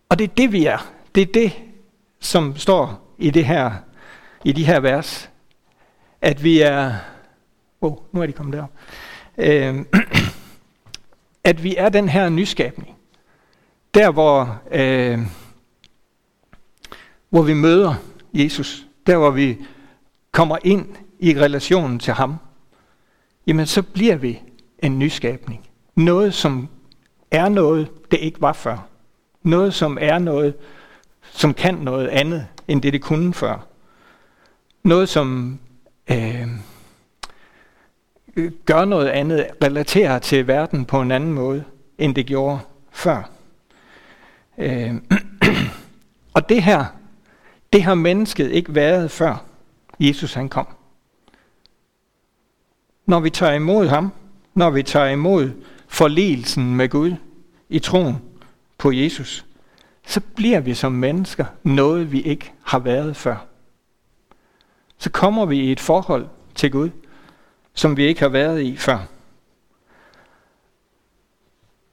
Og 0.09 0.19
det 0.19 0.25
er 0.25 0.35
det, 0.35 0.53
vi 0.53 0.67
er. 0.67 0.93
Det 1.15 1.23
er 1.23 1.33
det, 1.33 1.53
som 2.21 2.57
står 2.57 3.15
i, 3.19 3.31
det 3.31 3.45
her, 3.45 3.73
i 4.45 4.53
de 4.53 4.67
her 4.67 4.81
vers. 4.81 5.31
At 6.21 6.45
vi 6.45 6.61
er... 6.61 6.95
Oh, 7.81 7.97
nu 8.13 8.23
er 8.23 8.27
de 8.27 8.33
kommet 8.33 8.57
derop. 8.57 8.73
Øh, 9.39 9.85
at 11.51 11.65
vi 11.65 11.77
er 11.77 11.89
den 11.89 12.09
her 12.09 12.29
nyskabning. 12.29 12.97
Der 13.95 14.11
hvor, 14.11 14.63
øh, 14.71 15.19
hvor 17.31 17.43
vi 17.43 17.55
møder 17.55 17.95
Jesus, 18.35 18.87
der 19.07 19.17
hvor 19.17 19.31
vi 19.31 19.59
kommer 20.33 20.59
ind 20.65 20.97
i 21.21 21.41
relationen 21.41 21.99
til 21.99 22.13
ham, 22.13 22.37
jamen 23.47 23.67
så 23.67 23.83
bliver 23.83 24.17
vi 24.17 24.43
en 24.79 24.99
nyskabning. 24.99 25.69
Noget, 25.95 26.35
som 26.35 26.69
er 27.31 27.49
noget, 27.49 27.89
det 28.11 28.19
ikke 28.21 28.41
var 28.41 28.53
før. 28.53 28.87
Noget, 29.43 29.75
som 29.75 29.99
er 30.01 30.19
noget, 30.19 30.55
som 31.23 31.55
kan 31.55 31.75
noget 31.75 32.09
andet, 32.09 32.47
end 32.69 32.83
det 32.83 32.93
det 32.93 33.03
kunne 33.03 33.35
før. 33.35 33.67
Noget, 34.83 35.09
som 35.09 35.59
øh, 36.11 36.49
gør 38.65 38.85
noget 38.85 39.09
andet, 39.09 39.47
relaterer 39.65 40.19
til 40.19 40.47
verden 40.47 40.85
på 40.85 41.01
en 41.01 41.11
anden 41.11 41.33
måde, 41.33 41.65
end 41.99 42.15
det 42.15 42.27
gjorde 42.27 42.59
før. 42.91 43.31
Øh, 44.59 44.95
og 46.35 46.49
det 46.49 46.63
her, 46.63 46.85
det 47.73 47.83
har 47.83 47.95
mennesket 47.95 48.51
ikke 48.51 48.75
været 48.75 49.11
før 49.11 49.45
Jesus 50.01 50.35
han 50.35 50.49
kom. 50.49 50.67
Når 53.11 53.21
vi 53.21 53.31
tager 53.31 53.53
imod 53.53 53.89
ham, 53.89 54.13
når 54.55 54.71
vi 54.71 54.83
tager 54.83 55.07
imod 55.07 55.51
forligelsen 55.89 56.77
med 56.77 56.89
Gud 56.89 57.15
i 57.69 57.79
troen 57.79 58.17
på 58.79 58.93
Jesus, 58.93 59.47
så 60.07 60.21
bliver 60.21 60.61
vi 60.61 60.75
som 60.75 60.93
mennesker 60.93 61.45
noget, 61.63 62.13
vi 62.13 62.23
ikke 62.23 62.53
har 62.63 62.79
været 62.79 63.17
før. 63.17 63.47
Så 64.99 65.11
kommer 65.11 65.47
vi 65.47 65.61
i 65.61 65.73
et 65.73 65.81
forhold 65.81 66.29
til 66.55 66.71
Gud, 66.71 66.91
som 67.75 67.97
vi 67.97 68.07
ikke 68.07 68.21
har 68.21 68.29
været 68.29 68.63
i 68.63 68.77
før. 68.77 68.99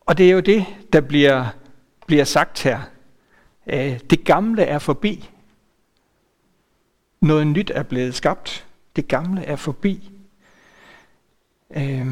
Og 0.05 0.17
det 0.17 0.27
er 0.27 0.31
jo 0.31 0.39
det, 0.39 0.65
der 0.93 1.01
bliver, 1.01 1.45
bliver 2.07 2.23
sagt 2.23 2.63
her. 2.63 2.79
Øh, 3.67 3.99
det 4.09 4.23
gamle 4.23 4.63
er 4.63 4.79
forbi. 4.79 5.29
Noget 7.21 7.47
nyt 7.47 7.71
er 7.75 7.83
blevet 7.83 8.15
skabt. 8.15 8.65
Det 8.95 9.07
gamle 9.07 9.43
er 9.43 9.55
forbi. 9.55 10.11
Øh, 11.75 12.07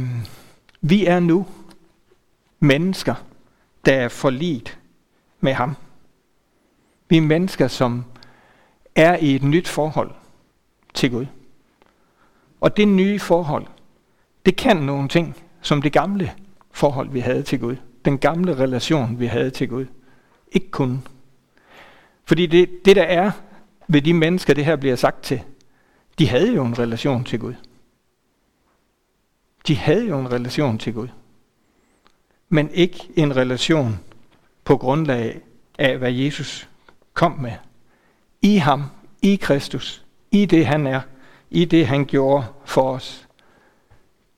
vi 0.82 1.06
er 1.06 1.20
nu 1.20 1.46
mennesker, 2.60 3.16
der 3.86 3.94
er 3.94 4.08
forlit 4.08 4.80
med 5.40 5.54
ham. 5.54 5.76
Vi 7.10 7.18
er 7.18 7.22
mennesker, 7.22 7.68
som 7.68 8.06
er 8.96 9.18
i 9.18 9.36
et 9.36 9.44
nyt 9.44 9.68
forhold 9.68 10.12
til 10.94 11.12
Gud. 11.12 11.26
Og 12.62 12.78
det 12.78 12.88
nye 12.88 13.20
forhold, 13.20 13.66
det 14.46 14.56
kan 14.56 14.78
nogle 14.78 15.08
ting, 15.08 15.36
som 15.62 15.82
det 15.82 15.94
gamle 15.94 16.32
forhold, 16.72 17.10
vi 17.10 17.20
havde 17.20 17.44
til 17.44 17.60
Gud. 17.60 17.76
Den 18.06 18.18
gamle 18.18 18.58
relation, 18.58 19.20
vi 19.20 19.26
havde 19.26 19.50
til 19.50 19.70
Gud. 19.70 19.86
Ikke 20.52 20.72
kun. 20.72 21.08
Fordi 22.26 22.46
det, 22.46 22.86
det 22.86 22.96
der 22.96 23.04
er 23.04 23.32
ved 23.88 24.02
de 24.02 24.14
mennesker, 24.14 24.54
det 24.54 24.66
her 24.66 24.76
bliver 24.76 24.96
sagt 24.96 25.24
til, 25.24 25.42
de 26.20 26.30
havde 26.30 26.54
jo 26.54 26.66
en 26.66 26.80
relation 26.80 27.24
til 27.24 27.40
Gud. 27.40 27.54
De 29.68 29.76
havde 29.76 30.08
jo 30.08 30.20
en 30.20 30.32
relation 30.32 30.78
til 30.78 30.94
Gud. 30.94 31.08
Men 32.50 32.70
ikke 32.72 33.10
en 33.16 33.36
relation 33.36 34.00
på 34.64 34.78
grundlag 34.78 35.42
af, 35.80 35.98
hvad 35.98 36.12
Jesus 36.12 36.70
kom 37.14 37.32
med. 37.32 37.54
I 38.42 38.56
ham, 38.56 38.84
i 39.22 39.36
Kristus, 39.36 40.04
i 40.32 40.46
det 40.46 40.66
han 40.66 40.88
er, 40.88 41.02
i 41.50 41.66
det 41.66 41.88
han 41.88 42.06
gjorde 42.06 42.46
for 42.66 42.92
os, 42.92 43.28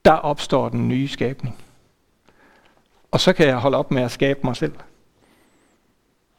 der 0.05 0.11
opstår 0.11 0.69
den 0.69 0.87
nye 0.87 1.07
skabning. 1.07 1.57
Og 3.11 3.19
så 3.19 3.33
kan 3.33 3.47
jeg 3.47 3.57
holde 3.57 3.77
op 3.77 3.91
med 3.91 4.01
at 4.01 4.11
skabe 4.11 4.39
mig 4.43 4.55
selv. 4.55 4.73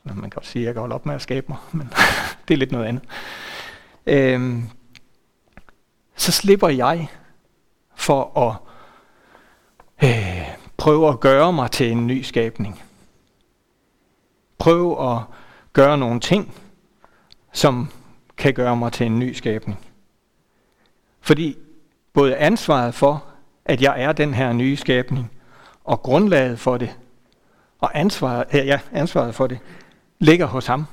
Man 0.04 0.20
kan 0.20 0.30
godt 0.30 0.46
sige, 0.46 0.62
at 0.62 0.66
jeg 0.66 0.74
kan 0.74 0.80
holde 0.80 0.94
op 0.94 1.06
med 1.06 1.14
at 1.14 1.22
skabe 1.22 1.46
mig, 1.48 1.58
men 1.72 1.92
det 2.48 2.54
er 2.54 2.58
lidt 2.58 2.72
noget 2.72 2.86
andet. 2.86 3.02
Øhm, 4.06 4.68
så 6.16 6.32
slipper 6.32 6.68
jeg 6.68 7.08
for 7.94 8.38
at 8.48 8.67
øh, 10.04 10.48
prøve 10.76 11.08
at 11.08 11.20
gøre 11.20 11.52
mig 11.52 11.70
til 11.70 11.92
en 11.92 12.06
ny 12.06 12.22
skabning. 12.22 12.82
Prøv 14.58 15.12
at 15.12 15.22
gøre 15.72 15.98
nogle 15.98 16.20
ting, 16.20 16.54
som 17.52 17.88
kan 18.36 18.54
gøre 18.54 18.76
mig 18.76 18.92
til 18.92 19.06
en 19.06 19.18
ny 19.18 19.32
skabning. 19.32 19.78
Fordi 21.20 21.56
både 22.12 22.36
ansvaret 22.36 22.94
for, 22.94 23.24
at 23.64 23.82
jeg 23.82 24.02
er 24.02 24.12
den 24.12 24.34
her 24.34 24.52
nye 24.52 24.76
skabning, 24.76 25.30
og 25.84 26.02
grundlaget 26.02 26.58
for 26.58 26.76
det, 26.76 26.96
og 27.78 27.90
ansvaret, 27.94 28.54
ja, 28.54 28.80
ansvaret 28.92 29.34
for 29.34 29.46
det, 29.46 29.58
ligger 30.18 30.46
hos 30.46 30.66
ham. 30.66 30.86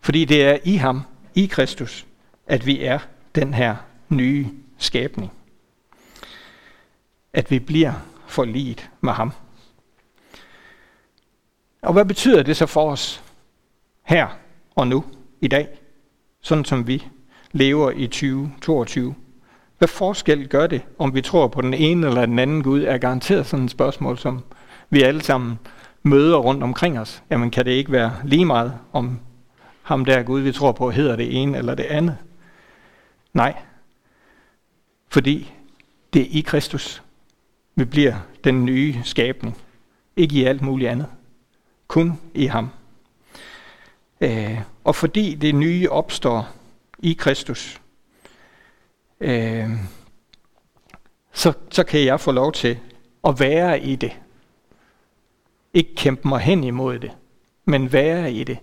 Fordi 0.00 0.24
det 0.24 0.44
er 0.44 0.58
i 0.64 0.76
ham, 0.76 1.02
i 1.34 1.46
Kristus, 1.46 2.06
at 2.46 2.66
vi 2.66 2.84
er 2.84 2.98
den 3.34 3.54
her 3.54 3.76
nye 4.08 4.48
skabning. 4.78 5.32
At 7.32 7.50
vi 7.50 7.58
bliver 7.58 7.92
forliget 8.34 8.90
med 9.00 9.12
ham. 9.12 9.32
Og 11.82 11.92
hvad 11.92 12.04
betyder 12.04 12.42
det 12.42 12.56
så 12.56 12.66
for 12.66 12.90
os 12.90 13.22
her 14.02 14.26
og 14.74 14.88
nu, 14.88 15.04
i 15.40 15.48
dag, 15.48 15.68
sådan 16.40 16.64
som 16.64 16.86
vi 16.86 17.06
lever 17.52 17.90
i 17.90 18.06
2022? 18.06 19.14
Hvad 19.78 19.88
forskel 19.88 20.48
gør 20.48 20.66
det, 20.66 20.82
om 20.98 21.14
vi 21.14 21.22
tror 21.22 21.48
på 21.48 21.60
den 21.60 21.74
ene 21.74 22.06
eller 22.06 22.26
den 22.26 22.38
anden 22.38 22.62
Gud, 22.62 22.82
er 22.82 22.98
garanteret 22.98 23.46
sådan 23.46 23.64
et 23.64 23.70
spørgsmål, 23.70 24.18
som 24.18 24.44
vi 24.90 25.02
alle 25.02 25.22
sammen 25.22 25.58
møder 26.02 26.36
rundt 26.36 26.62
omkring 26.62 26.98
os. 26.98 27.22
Jamen 27.30 27.50
kan 27.50 27.64
det 27.64 27.70
ikke 27.70 27.92
være 27.92 28.12
lige 28.24 28.44
meget, 28.44 28.78
om 28.92 29.20
ham 29.82 30.04
der 30.04 30.22
Gud, 30.22 30.40
vi 30.40 30.52
tror 30.52 30.72
på, 30.72 30.90
hedder 30.90 31.16
det 31.16 31.42
ene 31.42 31.58
eller 31.58 31.74
det 31.74 31.84
andet? 31.84 32.16
Nej. 33.32 33.54
Fordi 35.08 35.52
det 36.12 36.22
er 36.22 36.26
i 36.30 36.40
Kristus, 36.40 37.03
vi 37.74 37.84
bliver 37.84 38.14
den 38.44 38.64
nye 38.64 39.00
skabning. 39.04 39.58
Ikke 40.16 40.36
i 40.36 40.44
alt 40.44 40.62
muligt 40.62 40.90
andet. 40.90 41.06
Kun 41.88 42.20
i 42.34 42.46
ham. 42.46 42.70
Øh, 44.20 44.60
og 44.84 44.96
fordi 44.96 45.34
det 45.34 45.54
nye 45.54 45.90
opstår 45.90 46.48
i 46.98 47.12
Kristus, 47.12 47.80
øh, 49.20 49.70
så, 51.32 51.52
så 51.70 51.84
kan 51.84 52.04
jeg 52.04 52.20
få 52.20 52.32
lov 52.32 52.52
til 52.52 52.78
at 53.24 53.40
være 53.40 53.80
i 53.80 53.96
det. 53.96 54.12
Ikke 55.74 55.94
kæmpe 55.94 56.28
mig 56.28 56.40
hen 56.40 56.64
imod 56.64 56.98
det, 56.98 57.10
men 57.64 57.92
være 57.92 58.32
i 58.32 58.44
det. 58.44 58.58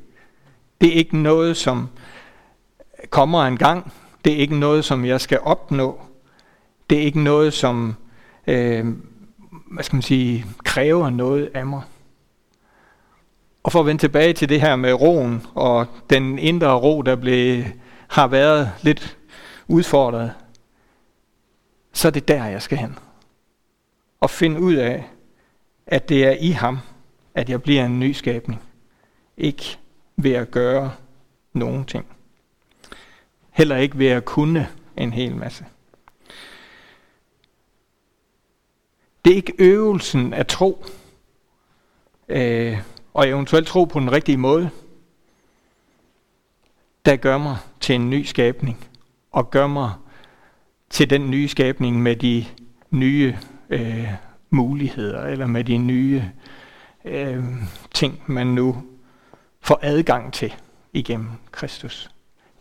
Det 0.82 0.90
er 0.90 0.94
ikke 0.94 1.18
noget, 1.18 1.58
som 1.58 1.90
kommer 3.10 3.44
en 3.46 3.58
gang. 3.58 3.94
Det 4.26 4.34
er 4.34 4.38
ikke 4.38 4.56
noget, 4.56 4.86
som 4.86 5.06
jeg 5.06 5.22
skal 5.22 5.40
opnå. 5.40 6.02
Det 6.90 6.98
er 6.98 7.02
ikke 7.02 7.24
noget, 7.24 7.54
som 7.54 7.96
øh, 8.48 8.86
hvad 9.72 9.84
skal 9.84 9.96
man 9.96 10.02
sige, 10.02 10.46
kræver 10.64 11.10
noget 11.10 11.52
af 11.54 11.66
mig. 11.66 11.82
Og 13.64 13.72
for 13.72 13.80
at 13.80 13.86
vende 13.86 14.02
tilbage 14.02 14.34
til 14.34 14.50
det 14.50 14.62
her 14.62 14.76
med 14.76 14.94
roen 14.94 15.48
og 15.56 15.88
den 16.10 16.40
indre 16.40 16.74
ro, 16.74 17.02
der 17.02 17.16
blev, 17.16 17.64
har 18.08 18.28
været 18.28 18.72
lidt 18.82 19.18
udfordret, 19.68 20.34
så 21.94 22.08
er 22.08 22.12
det 22.12 22.28
der, 22.28 22.46
jeg 22.46 22.62
skal 22.62 22.78
hen. 22.78 22.98
Og 24.20 24.30
finde 24.30 24.60
ud 24.60 24.74
af, 24.74 25.10
at 25.88 26.10
det 26.10 26.26
er 26.26 26.32
i 26.32 26.50
ham, 26.50 26.80
at 27.36 27.50
jeg 27.50 27.62
bliver 27.62 27.86
en 27.86 28.00
ny 28.00 28.12
skabning. 28.12 28.62
Ikke 29.38 29.78
ved 30.16 30.32
at 30.32 30.52
gøre 30.52 30.92
nogen 31.54 31.86
ting. 31.86 32.06
Heller 33.52 33.78
ikke 33.78 33.98
ved 33.98 34.08
at 34.08 34.26
kunne 34.26 34.68
en 34.98 35.14
hel 35.14 35.36
masse. 35.36 35.66
Det 39.26 39.32
er 39.32 39.36
ikke 39.36 39.54
øvelsen 39.60 40.34
af 40.34 40.48
tro, 40.48 40.86
øh, 42.30 42.78
og 43.14 43.28
eventuelt 43.28 43.68
tro 43.68 43.86
på 43.86 44.00
den 44.00 44.12
rigtige 44.12 44.38
måde, 44.38 44.70
der 47.06 47.16
gør 47.16 47.38
mig 47.38 47.58
til 47.80 47.96
en 47.96 48.10
ny 48.10 48.24
skabning, 48.24 48.88
og 49.32 49.52
gør 49.52 49.68
mig 49.68 49.92
til 50.90 51.10
den 51.10 51.30
nye 51.30 51.48
skabning 51.48 52.02
med 52.02 52.16
de 52.16 52.46
nye 52.90 53.38
øh, 53.70 54.08
muligheder, 54.50 55.26
eller 55.26 55.48
med 55.48 55.64
de 55.64 55.78
nye 55.78 56.24
øh, 57.06 57.44
ting, 57.94 58.24
man 58.26 58.48
nu 58.48 58.84
får 59.62 59.80
adgang 59.82 60.34
til 60.34 60.54
igennem 60.94 61.30
Kristus. 61.52 62.10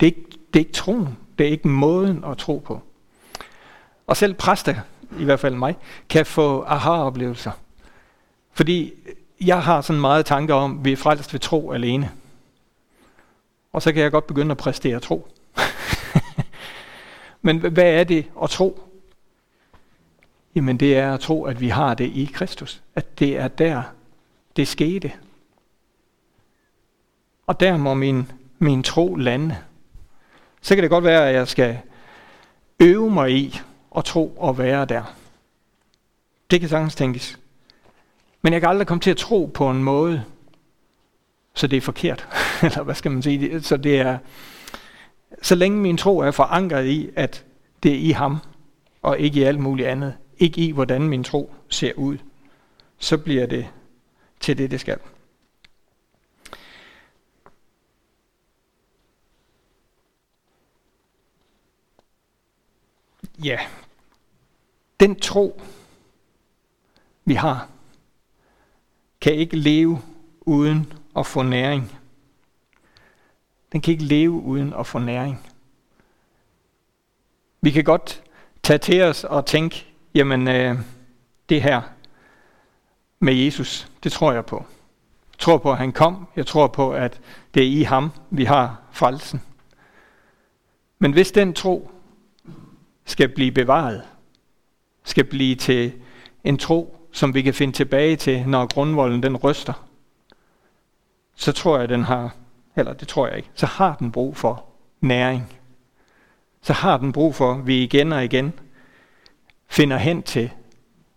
Det 0.00 0.06
er, 0.06 0.10
ikke, 0.10 0.30
det 0.30 0.60
er 0.60 0.64
ikke 0.64 0.72
troen, 0.72 1.18
det 1.38 1.46
er 1.46 1.50
ikke 1.50 1.68
måden 1.68 2.24
at 2.24 2.38
tro 2.38 2.58
på. 2.58 2.80
Og 4.06 4.16
selv 4.16 4.34
præster, 4.34 4.74
i 5.18 5.24
hvert 5.24 5.40
fald 5.40 5.54
mig, 5.54 5.76
kan 6.08 6.26
få 6.26 6.64
aha-oplevelser. 6.66 7.50
Fordi 8.52 8.92
jeg 9.40 9.62
har 9.62 9.80
sådan 9.80 10.00
meget 10.00 10.26
tanker 10.26 10.54
om, 10.54 10.78
at 10.78 10.84
vi 10.84 10.92
er 10.92 10.96
frelst 10.96 11.32
ved 11.32 11.40
tro 11.40 11.72
alene. 11.72 12.10
Og 13.72 13.82
så 13.82 13.92
kan 13.92 14.02
jeg 14.02 14.10
godt 14.10 14.26
begynde 14.26 14.50
at 14.50 14.56
præstere 14.58 15.00
tro. 15.00 15.28
Men 17.42 17.58
hvad 17.58 17.84
er 17.84 18.04
det 18.04 18.26
at 18.42 18.50
tro? 18.50 18.82
Jamen 20.54 20.76
det 20.76 20.96
er 20.96 21.14
at 21.14 21.20
tro, 21.20 21.44
at 21.44 21.60
vi 21.60 21.68
har 21.68 21.94
det 21.94 22.04
i 22.04 22.30
Kristus. 22.34 22.82
At 22.94 23.18
det 23.18 23.38
er 23.38 23.48
der, 23.48 23.82
det 24.56 24.68
skete. 24.68 25.12
Og 27.46 27.60
der 27.60 27.76
må 27.76 27.94
min, 27.94 28.32
min 28.58 28.82
tro 28.82 29.14
lande. 29.14 29.56
Så 30.60 30.74
kan 30.74 30.82
det 30.82 30.90
godt 30.90 31.04
være, 31.04 31.28
at 31.28 31.34
jeg 31.34 31.48
skal 31.48 31.78
øve 32.80 33.10
mig 33.10 33.30
i 33.30 33.60
og 33.90 34.04
tro 34.04 34.36
og 34.38 34.58
være 34.58 34.84
der. 34.84 35.02
Det 36.50 36.60
kan 36.60 36.68
sagtens 36.68 36.94
tænkes. 36.94 37.38
Men 38.42 38.52
jeg 38.52 38.60
kan 38.60 38.70
aldrig 38.70 38.86
komme 38.86 39.00
til 39.00 39.10
at 39.10 39.16
tro 39.16 39.50
på 39.54 39.70
en 39.70 39.82
måde, 39.82 40.24
så 41.54 41.66
det 41.66 41.76
er 41.76 41.80
forkert. 41.80 42.28
Eller 42.62 42.82
hvad 42.82 42.94
skal 42.94 43.10
man 43.10 43.22
sige? 43.22 43.62
Så 43.62 43.76
det 43.76 44.00
er, 44.00 44.18
så 45.42 45.54
længe 45.54 45.78
min 45.78 45.96
tro 45.96 46.18
er 46.18 46.30
forankret 46.30 46.86
i, 46.86 47.10
at 47.16 47.44
det 47.82 47.92
er 47.92 47.98
i 47.98 48.10
ham, 48.10 48.38
og 49.02 49.18
ikke 49.18 49.40
i 49.40 49.42
alt 49.42 49.60
muligt 49.60 49.88
andet, 49.88 50.14
ikke 50.38 50.60
i 50.60 50.70
hvordan 50.70 51.08
min 51.08 51.24
tro 51.24 51.54
ser 51.68 51.92
ud, 51.96 52.18
så 52.98 53.18
bliver 53.18 53.46
det 53.46 53.66
til 54.40 54.58
det, 54.58 54.70
det 54.70 54.80
skal. 54.80 54.98
Ja, 63.44 63.58
den 65.00 65.20
tro, 65.20 65.62
vi 67.24 67.34
har, 67.34 67.68
kan 69.20 69.34
ikke 69.34 69.56
leve 69.56 70.02
uden 70.40 70.92
at 71.16 71.26
få 71.26 71.42
næring. 71.42 71.98
Den 73.72 73.80
kan 73.80 73.92
ikke 73.92 74.04
leve 74.04 74.30
uden 74.30 74.72
at 74.72 74.86
få 74.86 74.98
næring. 74.98 75.46
Vi 77.60 77.70
kan 77.70 77.84
godt 77.84 78.22
tage 78.62 78.78
til 78.78 79.02
os 79.02 79.24
og 79.24 79.46
tænke, 79.46 79.86
jamen 80.14 80.48
øh, 80.48 80.78
det 81.48 81.62
her 81.62 81.82
med 83.18 83.34
Jesus, 83.34 83.88
det 84.04 84.12
tror 84.12 84.32
jeg 84.32 84.46
på. 84.46 84.56
Jeg 85.32 85.38
tror 85.38 85.58
på, 85.58 85.72
at 85.72 85.78
han 85.78 85.92
kom. 85.92 86.28
Jeg 86.36 86.46
tror 86.46 86.66
på, 86.66 86.92
at 86.92 87.20
det 87.54 87.62
er 87.62 87.80
i 87.80 87.82
ham, 87.82 88.10
vi 88.30 88.44
har 88.44 88.76
frelsen. 88.92 89.42
Men 90.98 91.12
hvis 91.12 91.32
den 91.32 91.54
tro 91.54 91.90
skal 93.10 93.28
blive 93.28 93.52
bevaret, 93.52 94.02
skal 95.04 95.24
blive 95.24 95.54
til 95.54 95.92
en 96.44 96.58
tro, 96.58 96.96
som 97.12 97.34
vi 97.34 97.42
kan 97.42 97.54
finde 97.54 97.72
tilbage 97.72 98.16
til, 98.16 98.48
når 98.48 98.66
grundvolden 98.66 99.22
den 99.22 99.36
ryster, 99.36 99.86
så 101.34 101.52
tror 101.52 101.78
jeg, 101.78 101.88
den 101.88 102.02
har, 102.02 102.34
eller 102.76 102.92
det 102.92 103.08
tror 103.08 103.28
jeg 103.28 103.36
ikke, 103.36 103.50
så 103.54 103.66
har 103.66 103.96
den 103.96 104.12
brug 104.12 104.36
for 104.36 104.64
næring. 105.00 105.52
Så 106.62 106.72
har 106.72 106.98
den 106.98 107.12
brug 107.12 107.34
for, 107.34 107.54
at 107.54 107.66
vi 107.66 107.82
igen 107.82 108.12
og 108.12 108.24
igen 108.24 108.52
finder 109.68 109.96
hen 109.96 110.22
til 110.22 110.50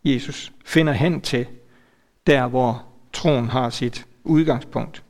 Jesus, 0.04 0.52
finder 0.66 0.94
hen 0.94 1.22
til 1.22 1.48
der, 2.28 2.48
hvor 2.48 2.86
troen 3.14 3.50
har 3.50 3.70
sit 3.70 4.06
udgangspunkt. 4.24 5.04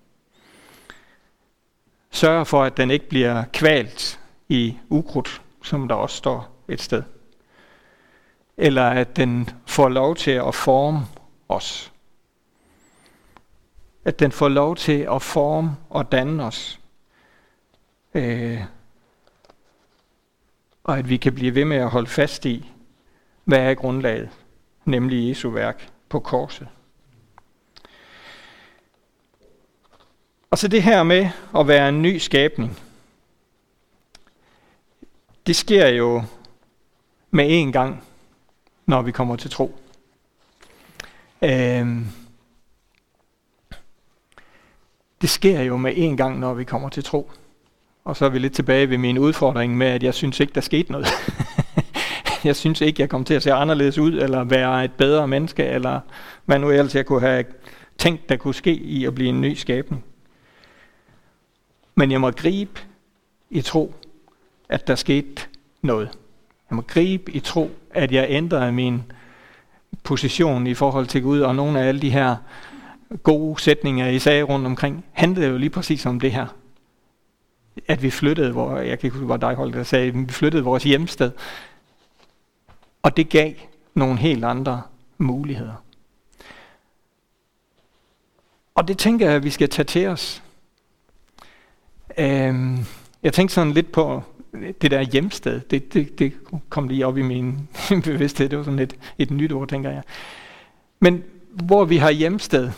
Sørg 2.12 2.48
for, 2.48 2.63
at 2.63 2.78
den 2.78 2.91
ikke 2.91 3.10
bliver 3.10 3.43
kvalt 3.54 4.19
i 4.50 4.78
ukrudt, 4.89 5.41
som 5.63 5.88
der 5.88 5.96
også 5.96 6.15
står 6.15 6.52
et 6.67 6.82
sted. 6.82 7.04
Eller 8.58 8.89
at 8.89 9.15
den 9.15 9.49
får 9.65 9.89
lov 9.89 10.15
til 10.15 10.32
at 10.32 10.56
forme 10.56 10.99
os. 11.49 11.93
At 14.06 14.19
den 14.19 14.32
får 14.32 14.47
lov 14.47 14.76
til 14.76 15.08
at 15.12 15.21
forme 15.21 15.76
og 15.89 16.12
danne 16.12 16.43
os. 16.43 16.80
Øh, 18.13 18.62
og 20.84 20.97
at 20.97 21.10
vi 21.10 21.17
kan 21.17 21.36
blive 21.36 21.56
ved 21.56 21.65
med 21.65 21.78
at 21.78 21.89
holde 21.89 22.10
fast 22.10 22.45
i, 22.45 22.71
hvad 23.43 23.60
er 23.60 23.73
grundlaget, 23.73 24.30
nemlig 24.86 25.30
Jesu 25.30 25.49
værk 25.49 25.89
på 26.10 26.19
korset. 26.19 26.67
Og 30.52 30.58
så 30.58 30.67
det 30.67 30.84
her 30.84 31.04
med 31.04 31.30
at 31.58 31.67
være 31.67 31.89
en 31.89 32.02
ny 32.02 32.17
skabning. 32.17 32.80
Det 35.47 35.56
sker 35.56 35.88
jo 35.88 36.23
med 37.34 37.63
én 37.63 37.72
gang, 37.72 38.04
når 38.86 39.02
vi 39.02 39.12
kommer 39.12 39.36
til 39.36 39.52
tro. 39.52 39.76
Øhm, 41.41 42.06
det 45.22 45.30
sker 45.30 45.62
jo 45.62 45.78
med 45.78 45.93
én 45.93 46.15
gang, 46.15 46.39
når 46.39 46.54
vi 46.54 46.63
kommer 46.63 46.89
til 46.89 47.04
tro. 47.04 47.32
Og 48.04 48.17
så 48.17 48.26
er 48.26 48.30
vi 48.30 48.39
lidt 48.39 48.54
tilbage 48.54 48.89
ved 48.89 48.98
min 48.98 49.17
udfordring 49.17 49.78
med, 49.78 49.88
at 49.88 50.04
jeg 50.04 50.13
synes 50.13 50.39
ikke, 50.39 50.54
der 50.54 50.62
skete 50.62 50.91
noget. 50.91 51.08
jeg 52.43 52.56
synes 52.56 52.82
ikke, 52.82 53.02
jeg 53.02 53.10
kom 53.10 53.24
til 53.24 53.34
at 53.34 53.43
se 53.43 53.54
anderledes 53.54 53.98
ud, 53.98 54.13
eller 54.13 54.43
være 54.43 54.86
et 54.86 54.93
bedre 54.93 55.28
menneske, 55.28 55.63
eller 55.63 56.00
hvad 56.46 56.60
nu 56.60 56.72
ellers 56.72 56.96
jeg 56.96 57.06
kunne 57.06 57.22
have 57.22 57.46
tænkt, 57.98 58.30
der 58.30 58.36
kunne 58.36 58.54
ske 58.54 58.74
i 58.74 59.06
at 59.06 59.15
blive 59.15 59.30
en 59.30 59.41
ny 59.41 59.54
skabning. 59.54 60.04
Men 61.96 62.12
jeg 62.12 62.22
må 62.22 62.32
gribe 62.32 62.82
i 63.50 63.62
tro, 63.62 63.93
at 64.69 64.88
der 64.88 64.96
skete 64.96 65.41
noget. 65.82 66.10
Jeg 66.73 66.75
må 66.75 66.81
gribe 66.81 67.31
i 67.31 67.39
tro, 67.39 67.71
at 67.91 68.12
jeg 68.12 68.25
ændrede 68.29 68.71
min 68.71 69.03
position 70.03 70.67
i 70.67 70.73
forhold 70.73 71.07
til 71.07 71.21
Gud, 71.21 71.39
og 71.39 71.55
nogle 71.55 71.79
af 71.79 71.88
alle 71.88 72.01
de 72.01 72.09
her 72.09 72.36
gode 73.23 73.62
sætninger, 73.62 74.07
I 74.07 74.19
sagde 74.19 74.43
rundt 74.43 74.65
omkring, 74.65 75.05
handlede 75.12 75.47
jo 75.47 75.57
lige 75.57 75.69
præcis 75.69 76.05
om 76.05 76.19
det 76.19 76.31
her. 76.31 76.47
At 77.88 78.01
vi 78.03 78.09
flyttede, 78.09 78.51
hvor, 78.51 78.77
jeg 78.77 78.99
kan 78.99 79.07
ikke 79.07 79.17
huske, 79.17 79.25
hvor 79.25 79.38
dig 79.38 79.55
holdt, 79.55 79.75
der 79.75 79.83
sagde, 79.83 80.13
vi 80.13 80.31
flyttede 80.31 80.63
vores 80.63 80.83
hjemsted. 80.83 81.31
Og 83.03 83.17
det 83.17 83.29
gav 83.29 83.53
nogle 83.93 84.17
helt 84.17 84.45
andre 84.45 84.81
muligheder. 85.17 85.83
Og 88.75 88.88
det 88.88 88.97
tænker 88.97 89.25
jeg, 89.25 89.36
at 89.36 89.43
vi 89.43 89.49
skal 89.49 89.69
tage 89.69 89.86
til 89.86 90.07
os. 90.07 90.43
Øhm, 92.17 92.86
jeg 93.23 93.33
tænkte 93.33 93.55
sådan 93.55 93.73
lidt 93.73 93.91
på 93.91 94.23
det 94.81 94.91
der 94.91 95.01
hjemsted. 95.01 95.59
Det, 95.59 95.93
det, 95.93 96.19
det 96.19 96.33
kom 96.69 96.87
lige 96.87 97.07
op 97.07 97.17
i 97.17 97.21
min 97.21 97.69
bevidsthed. 98.03 98.49
Det 98.49 98.57
var 98.57 98.63
sådan 98.63 98.79
et, 98.79 98.95
et 99.17 99.31
nyt 99.31 99.51
ord, 99.51 99.67
tænker 99.67 99.89
jeg. 99.89 100.03
Men 100.99 101.23
hvor 101.49 101.85
vi 101.85 101.97
har 101.97 102.11
hjemsted, 102.11 102.71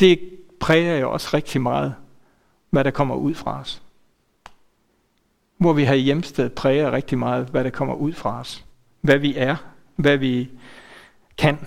det 0.00 0.20
præger 0.60 0.96
jo 0.96 1.12
også 1.12 1.28
rigtig 1.34 1.60
meget, 1.60 1.94
hvad 2.70 2.84
der 2.84 2.90
kommer 2.90 3.14
ud 3.14 3.34
fra 3.34 3.60
os. 3.60 3.82
Hvor 5.58 5.72
vi 5.72 5.84
har 5.84 5.94
hjemsted, 5.94 6.50
præger 6.50 6.92
rigtig 6.92 7.18
meget, 7.18 7.46
hvad 7.46 7.64
der 7.64 7.70
kommer 7.70 7.94
ud 7.94 8.12
fra 8.12 8.40
os. 8.40 8.64
Hvad 9.00 9.18
vi 9.18 9.36
er, 9.36 9.56
hvad 9.96 10.16
vi 10.16 10.50
kan. 11.38 11.58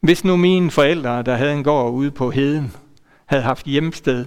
Hvis 0.00 0.24
nu 0.24 0.36
mine 0.36 0.70
forældre, 0.70 1.22
der 1.22 1.34
havde 1.34 1.52
en 1.52 1.64
gård 1.64 1.92
ude 1.92 2.10
på 2.10 2.30
heden, 2.30 2.72
havde 3.26 3.42
haft 3.42 3.66
hjemsted 3.66 4.26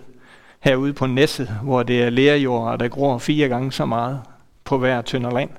herude 0.63 0.93
på 0.93 1.07
Næsset, 1.07 1.47
hvor 1.63 1.83
det 1.83 2.03
er 2.03 2.09
lærjord, 2.09 2.79
der 2.79 2.87
gror 2.87 3.17
fire 3.17 3.47
gange 3.47 3.71
så 3.71 3.85
meget 3.85 4.21
på 4.63 4.77
hver 4.77 5.01
tønder 5.01 5.31
land, 5.31 5.49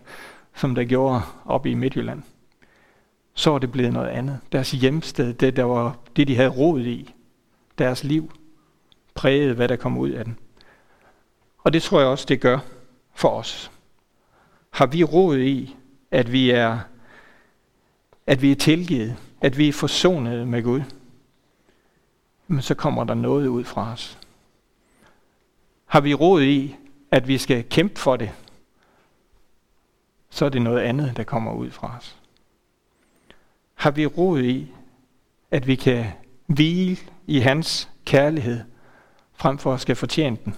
som 0.54 0.74
der 0.74 0.84
gjorde 0.84 1.22
oppe 1.44 1.70
i 1.70 1.74
Midtjylland, 1.74 2.22
så 3.34 3.52
er 3.52 3.58
det 3.58 3.72
blevet 3.72 3.92
noget 3.92 4.08
andet. 4.08 4.40
Deres 4.52 4.70
hjemsted, 4.70 5.34
det, 5.34 5.56
der 5.56 5.64
var, 5.64 5.96
det 6.16 6.28
de 6.28 6.36
havde 6.36 6.48
rod 6.48 6.80
i, 6.80 7.14
deres 7.78 8.04
liv 8.04 8.32
prægede, 9.14 9.54
hvad 9.54 9.68
der 9.68 9.76
kom 9.76 9.98
ud 9.98 10.10
af 10.10 10.24
den. 10.24 10.38
Og 11.58 11.72
det 11.72 11.82
tror 11.82 12.00
jeg 12.00 12.08
også, 12.08 12.26
det 12.28 12.40
gør 12.40 12.58
for 13.14 13.28
os. 13.28 13.70
Har 14.70 14.86
vi 14.86 15.04
råd 15.04 15.38
i, 15.38 15.76
at 16.10 16.32
vi 16.32 16.50
er, 16.50 16.78
at 18.26 18.42
vi 18.42 18.50
er 18.50 18.56
tilgivet, 18.56 19.16
at 19.40 19.58
vi 19.58 19.68
er 19.68 19.72
forsonet 19.72 20.48
med 20.48 20.62
Gud, 20.62 20.82
men 22.46 22.62
så 22.62 22.74
kommer 22.74 23.04
der 23.04 23.14
noget 23.14 23.46
ud 23.46 23.64
fra 23.64 23.92
os. 23.92 24.18
Har 25.94 26.00
vi 26.00 26.14
råd 26.14 26.42
i, 26.42 26.76
at 27.10 27.28
vi 27.28 27.38
skal 27.38 27.64
kæmpe 27.64 28.00
for 28.00 28.16
det, 28.16 28.30
så 30.30 30.44
er 30.44 30.48
det 30.48 30.62
noget 30.62 30.80
andet, 30.80 31.16
der 31.16 31.24
kommer 31.24 31.52
ud 31.52 31.70
fra 31.70 31.96
os. 31.96 32.16
Har 33.74 33.90
vi 33.90 34.06
råd 34.06 34.42
i, 34.42 34.72
at 35.50 35.66
vi 35.66 35.74
kan 35.74 36.06
hvile 36.46 36.96
i 37.26 37.38
hans 37.38 37.88
kærlighed, 38.04 38.60
frem 39.32 39.58
for 39.58 39.74
at 39.74 39.80
skal 39.80 39.96
fortjene 39.96 40.38
den, 40.44 40.56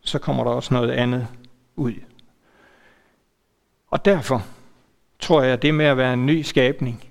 så 0.00 0.18
kommer 0.18 0.44
der 0.44 0.50
også 0.50 0.74
noget 0.74 0.90
andet 0.90 1.28
ud. 1.76 1.94
Og 3.86 4.04
derfor 4.04 4.46
tror 5.18 5.42
jeg, 5.42 5.52
at 5.52 5.62
det 5.62 5.74
med 5.74 5.86
at 5.86 5.96
være 5.96 6.14
en 6.14 6.26
ny 6.26 6.42
skabning, 6.42 7.04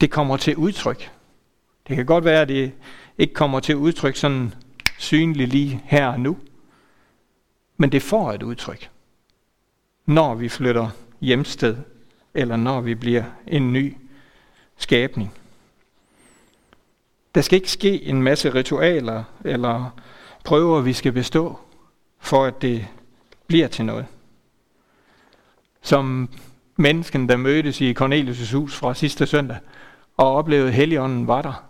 det 0.00 0.10
kommer 0.10 0.36
til 0.36 0.56
udtryk. 0.56 1.10
Det 1.88 1.96
kan 1.96 2.06
godt 2.06 2.24
være, 2.24 2.42
at 2.42 2.48
det 2.48 2.72
ikke 3.18 3.34
kommer 3.34 3.60
til 3.60 3.76
udtryk 3.76 4.16
sådan 4.16 4.54
synligt 4.98 5.50
lige 5.50 5.82
her 5.84 6.06
og 6.08 6.20
nu, 6.20 6.36
men 7.76 7.92
det 7.92 8.02
får 8.02 8.32
et 8.32 8.42
udtryk, 8.42 8.90
når 10.06 10.34
vi 10.34 10.48
flytter 10.48 10.90
hjemsted, 11.20 11.76
eller 12.34 12.56
når 12.56 12.80
vi 12.80 12.94
bliver 12.94 13.24
en 13.46 13.72
ny 13.72 13.96
skabning. 14.76 15.34
Der 17.34 17.40
skal 17.40 17.56
ikke 17.56 17.70
ske 17.70 18.02
en 18.02 18.22
masse 18.22 18.54
ritualer 18.54 19.24
eller 19.44 19.90
prøver, 20.44 20.80
vi 20.80 20.92
skal 20.92 21.12
bestå, 21.12 21.58
for 22.18 22.44
at 22.44 22.62
det 22.62 22.86
bliver 23.46 23.68
til 23.68 23.84
noget. 23.84 24.06
Som 25.82 26.28
mennesken, 26.76 27.28
der 27.28 27.36
mødtes 27.36 27.80
i 27.80 27.94
Cornelius' 28.00 28.56
hus 28.56 28.76
fra 28.76 28.94
sidste 28.94 29.26
søndag, 29.26 29.58
og 30.16 30.34
oplevede, 30.34 30.68
at 30.68 30.74
Helligånden 30.74 31.26
var 31.26 31.42
der 31.42 31.65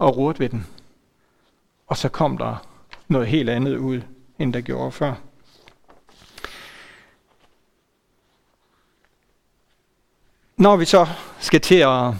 og 0.00 0.16
rurte 0.16 0.38
ved 0.38 0.48
den. 0.48 0.66
Og 1.86 1.96
så 1.96 2.08
kom 2.08 2.38
der 2.38 2.66
noget 3.08 3.28
helt 3.28 3.50
andet 3.50 3.76
ud, 3.76 4.00
end 4.38 4.52
der 4.52 4.60
gjorde 4.60 4.92
før. 4.92 5.14
Når 10.56 10.76
vi 10.76 10.84
så 10.84 11.06
skal 11.40 11.60
til 11.60 11.74
at, 11.74 12.14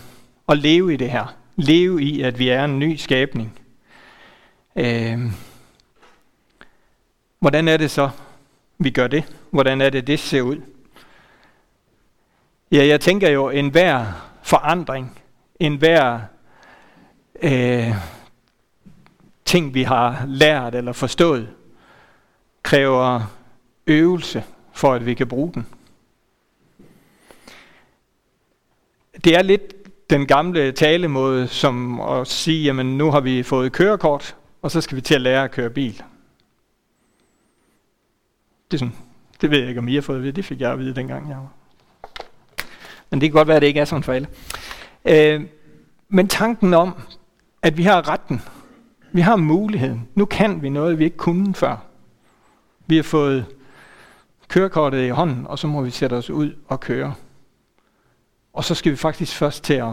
at 0.49 0.59
leve 0.59 0.95
i 0.95 0.97
det 0.97 1.11
her, 1.11 1.35
leve 1.57 2.03
i, 2.03 2.23
at 2.23 2.39
vi 2.39 2.49
er 2.49 2.65
en 2.65 2.79
ny 2.79 2.97
skabning, 2.97 3.61
øh, 4.77 5.19
hvordan 7.39 7.69
er 7.69 7.77
det 7.77 7.91
så, 7.91 8.11
vi 8.79 8.91
gør 8.91 9.07
det? 9.07 9.25
Hvordan 9.51 9.81
er 9.81 9.91
det, 9.91 10.07
det 10.07 10.19
ser 10.19 10.43
ud? 10.43 10.63
Ja, 12.73 12.87
jeg 12.87 13.01
tænker 13.01 13.29
jo, 13.29 13.49
en 13.51 13.69
hver 13.69 14.07
forandring, 14.43 15.21
en 15.61 15.77
hver 15.77 16.21
øh, 17.43 17.95
ting, 19.45 19.75
vi 19.75 19.83
har 19.83 20.25
lært 20.27 20.75
eller 20.75 20.93
forstået, 20.93 21.49
kræver 22.63 23.23
øvelse 23.87 24.45
for, 24.73 24.93
at 24.95 25.07
vi 25.07 25.15
kan 25.15 25.29
bruge 25.29 25.53
den. 25.55 25.67
Det 29.25 29.37
er 29.37 29.43
lidt 29.43 29.75
den 30.11 30.27
gamle 30.27 30.73
talemåde, 30.73 31.49
som 31.49 32.01
at 32.01 32.29
sige, 32.29 32.65
jamen 32.65 32.99
nu 32.99 33.11
har 33.11 33.21
vi 33.21 33.43
fået 33.43 33.73
kørekort, 33.73 34.37
og 34.63 34.71
så 34.71 34.81
skal 34.81 34.97
vi 34.97 35.01
til 35.01 35.15
at 35.15 35.21
lære 35.21 35.45
at 35.45 35.51
køre 35.51 35.71
bil. 35.71 36.03
Det, 38.71 38.77
er 38.77 38.79
sådan, 38.79 38.95
det 39.41 39.51
ved 39.51 39.59
jeg 39.59 39.69
ikke, 39.69 39.79
om 39.79 39.89
I 39.89 39.95
har 39.95 40.03
fået 40.03 40.17
at 40.17 40.23
vide. 40.23 40.33
Det 40.33 40.45
fik 40.45 40.61
jeg 40.61 40.73
at 40.73 40.79
vide, 40.79 40.95
dengang 40.95 41.29
jeg 41.29 41.37
var. 41.37 41.53
Men 43.11 43.21
det 43.21 43.29
kan 43.29 43.33
godt 43.33 43.49
være, 43.49 43.57
at 43.57 43.63
det 43.63 43.69
ikke 43.69 43.81
er 43.81 43.85
sådan 43.85 44.03
for 44.03 44.13
alle. 44.13 44.29
Øh, 45.05 45.43
men 46.09 46.29
tanken 46.29 46.75
om, 46.75 46.95
at 47.63 47.77
vi 47.77 47.83
har 47.83 48.09
retten, 48.09 48.43
vi 49.13 49.21
har 49.21 49.37
muligheden. 49.37 50.09
Nu 50.15 50.25
kan 50.25 50.63
vi 50.63 50.69
noget, 50.69 50.99
vi 50.99 51.05
ikke 51.05 51.17
kunne 51.17 51.55
før. 51.55 51.77
Vi 52.87 52.97
har 52.97 53.03
fået 53.03 53.47
kørekortet 54.49 55.07
i 55.07 55.09
hånden, 55.09 55.47
og 55.47 55.59
så 55.59 55.67
må 55.67 55.83
vi 55.83 55.91
sætte 55.91 56.15
os 56.15 56.31
ud 56.31 56.57
og 56.69 56.81
køre. 56.81 57.15
Og 58.53 58.65
så 58.65 58.75
skal 58.75 58.93
vi 58.93 58.97
faktisk 58.97 59.37
først 59.37 59.65
til 59.65 59.75
at, 59.75 59.93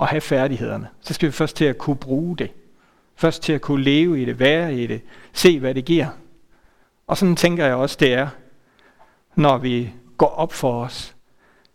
at 0.00 0.06
have 0.06 0.20
færdighederne. 0.20 0.88
Så 1.00 1.14
skal 1.14 1.26
vi 1.26 1.32
først 1.32 1.56
til 1.56 1.64
at 1.64 1.78
kunne 1.78 1.96
bruge 1.96 2.36
det. 2.36 2.50
Først 3.14 3.42
til 3.42 3.52
at 3.52 3.60
kunne 3.60 3.84
leve 3.84 4.22
i 4.22 4.24
det, 4.24 4.38
være 4.38 4.74
i 4.74 4.86
det, 4.86 5.02
se 5.32 5.58
hvad 5.58 5.74
det 5.74 5.84
giver. 5.84 6.08
Og 7.06 7.16
sådan 7.16 7.36
tænker 7.36 7.66
jeg 7.66 7.74
også, 7.74 7.96
det 8.00 8.14
er, 8.14 8.28
når 9.34 9.58
vi 9.58 9.92
går 10.18 10.26
op 10.26 10.52
for 10.52 10.84
os, 10.84 11.14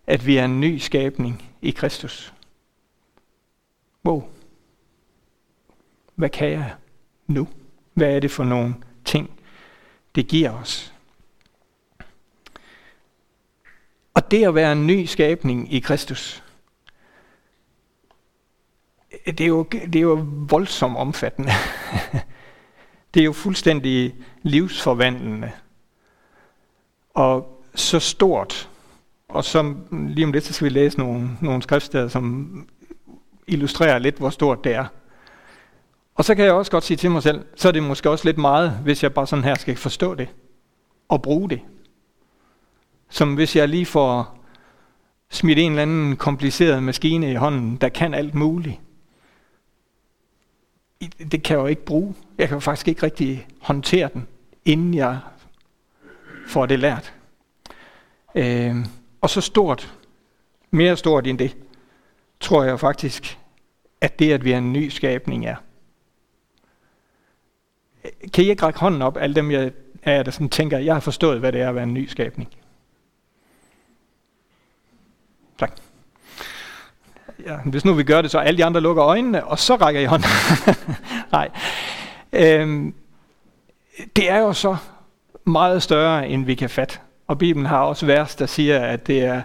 at 0.07 0.27
vi 0.27 0.37
er 0.37 0.45
en 0.45 0.59
ny 0.59 0.77
skabning 0.77 1.51
i 1.61 1.71
Kristus. 1.71 2.33
Wow. 4.05 4.23
Hvad 6.15 6.29
kan 6.29 6.51
jeg 6.51 6.73
nu? 7.27 7.47
Hvad 7.93 8.15
er 8.15 8.19
det 8.19 8.31
for 8.31 8.43
nogle 8.43 8.75
ting, 9.05 9.29
det 10.15 10.27
giver 10.27 10.51
os? 10.51 10.93
Og 14.13 14.31
det 14.31 14.47
at 14.47 14.55
være 14.55 14.71
en 14.71 14.87
ny 14.87 15.05
skabning 15.05 15.73
i 15.73 15.79
Kristus, 15.79 16.43
det 19.25 19.41
er 19.41 19.47
jo, 19.47 19.63
det 19.63 19.95
er 19.95 20.01
jo 20.01 20.25
voldsomt 20.49 20.97
omfattende. 20.97 21.51
det 23.13 23.19
er 23.19 23.25
jo 23.25 23.33
fuldstændig 23.33 24.15
livsforvandlende. 24.41 25.51
Og 27.13 27.61
så 27.75 27.99
stort. 27.99 28.69
Og 29.27 29.43
som 29.43 29.87
lige 29.91 30.25
om 30.25 30.31
lidt, 30.31 30.43
så 30.43 30.53
skal 30.53 30.65
vi 30.65 30.69
læse 30.69 30.97
nogle, 30.97 31.37
nogle 31.41 31.61
skriftsteder, 31.61 32.07
som 32.07 32.67
illustrerer 33.47 33.99
lidt, 33.99 34.17
hvor 34.17 34.29
stort 34.29 34.63
det 34.63 34.73
er. 34.73 34.85
Og 36.15 36.25
så 36.25 36.35
kan 36.35 36.45
jeg 36.45 36.53
også 36.53 36.71
godt 36.71 36.83
sige 36.83 36.97
til 36.97 37.11
mig 37.11 37.23
selv, 37.23 37.45
så 37.55 37.67
er 37.67 37.71
det 37.71 37.83
måske 37.83 38.09
også 38.09 38.25
lidt 38.25 38.37
meget, 38.37 38.71
hvis 38.71 39.03
jeg 39.03 39.13
bare 39.13 39.27
sådan 39.27 39.43
her 39.43 39.55
skal 39.55 39.75
forstå 39.75 40.15
det 40.15 40.29
og 41.09 41.21
bruge 41.21 41.49
det. 41.49 41.61
Som 43.09 43.35
hvis 43.35 43.55
jeg 43.55 43.69
lige 43.69 43.85
får 43.85 44.45
smidt 45.29 45.59
en 45.59 45.71
eller 45.71 45.81
anden 45.81 46.15
kompliceret 46.15 46.83
maskine 46.83 47.31
i 47.31 47.35
hånden, 47.35 47.75
der 47.75 47.89
kan 47.89 48.13
alt 48.13 48.35
muligt. 48.35 48.79
Det 51.31 51.43
kan 51.43 51.57
jeg 51.57 51.63
jo 51.63 51.67
ikke 51.67 51.85
bruge. 51.85 52.15
Jeg 52.37 52.47
kan 52.47 52.55
jo 52.55 52.59
faktisk 52.59 52.87
ikke 52.87 53.03
rigtig 53.03 53.47
håndtere 53.61 54.09
den, 54.13 54.27
inden 54.65 54.93
jeg 54.93 55.19
får 56.47 56.65
det 56.65 56.79
lært. 56.79 57.13
Øh, 58.35 58.75
og 59.21 59.29
så 59.29 59.41
stort, 59.41 59.93
mere 60.71 60.97
stort 60.97 61.27
end 61.27 61.37
det, 61.37 61.57
tror 62.39 62.63
jeg 62.63 62.79
faktisk, 62.79 63.39
at 64.01 64.19
det, 64.19 64.31
at 64.31 64.43
vi 64.43 64.51
er 64.51 64.57
en 64.57 64.73
ny 64.73 64.89
skabning 64.89 65.45
er. 65.45 65.55
Kan 68.33 68.43
I 68.43 68.49
ikke 68.49 68.63
række 68.63 68.79
hånden 68.79 69.01
op, 69.01 69.17
alle 69.17 69.35
dem, 69.35 69.51
jeg 69.51 69.71
er, 70.03 70.23
der 70.23 70.31
sådan 70.31 70.49
tænker, 70.49 70.77
jeg 70.77 70.95
har 70.95 70.99
forstået, 70.99 71.39
hvad 71.39 71.51
det 71.51 71.61
er 71.61 71.69
at 71.69 71.75
være 71.75 71.83
en 71.83 71.93
ny 71.93 72.07
skabning? 72.07 72.49
Tak. 75.59 75.71
Ja, 77.45 77.57
hvis 77.65 77.85
nu 77.85 77.93
vi 77.93 78.03
gør 78.03 78.21
det, 78.21 78.31
så 78.31 78.39
alle 78.39 78.57
de 78.57 78.65
andre 78.65 78.81
lukker 78.81 79.05
øjnene, 79.05 79.43
og 79.43 79.59
så 79.59 79.75
rækker 79.75 80.01
I 80.01 80.05
hånden. 80.05 80.29
Nej. 81.31 81.49
Øhm, 82.33 82.93
det 84.15 84.29
er 84.29 84.37
jo 84.37 84.53
så 84.53 84.77
meget 85.45 85.83
større, 85.83 86.27
end 86.27 86.45
vi 86.45 86.55
kan 86.55 86.69
fatte. 86.69 86.99
Og 87.27 87.37
Bibelen 87.37 87.65
har 87.65 87.79
også 87.79 88.05
vers, 88.05 88.35
der 88.35 88.45
siger, 88.45 88.79
at 88.79 89.07
det 89.07 89.23
er 89.23 89.41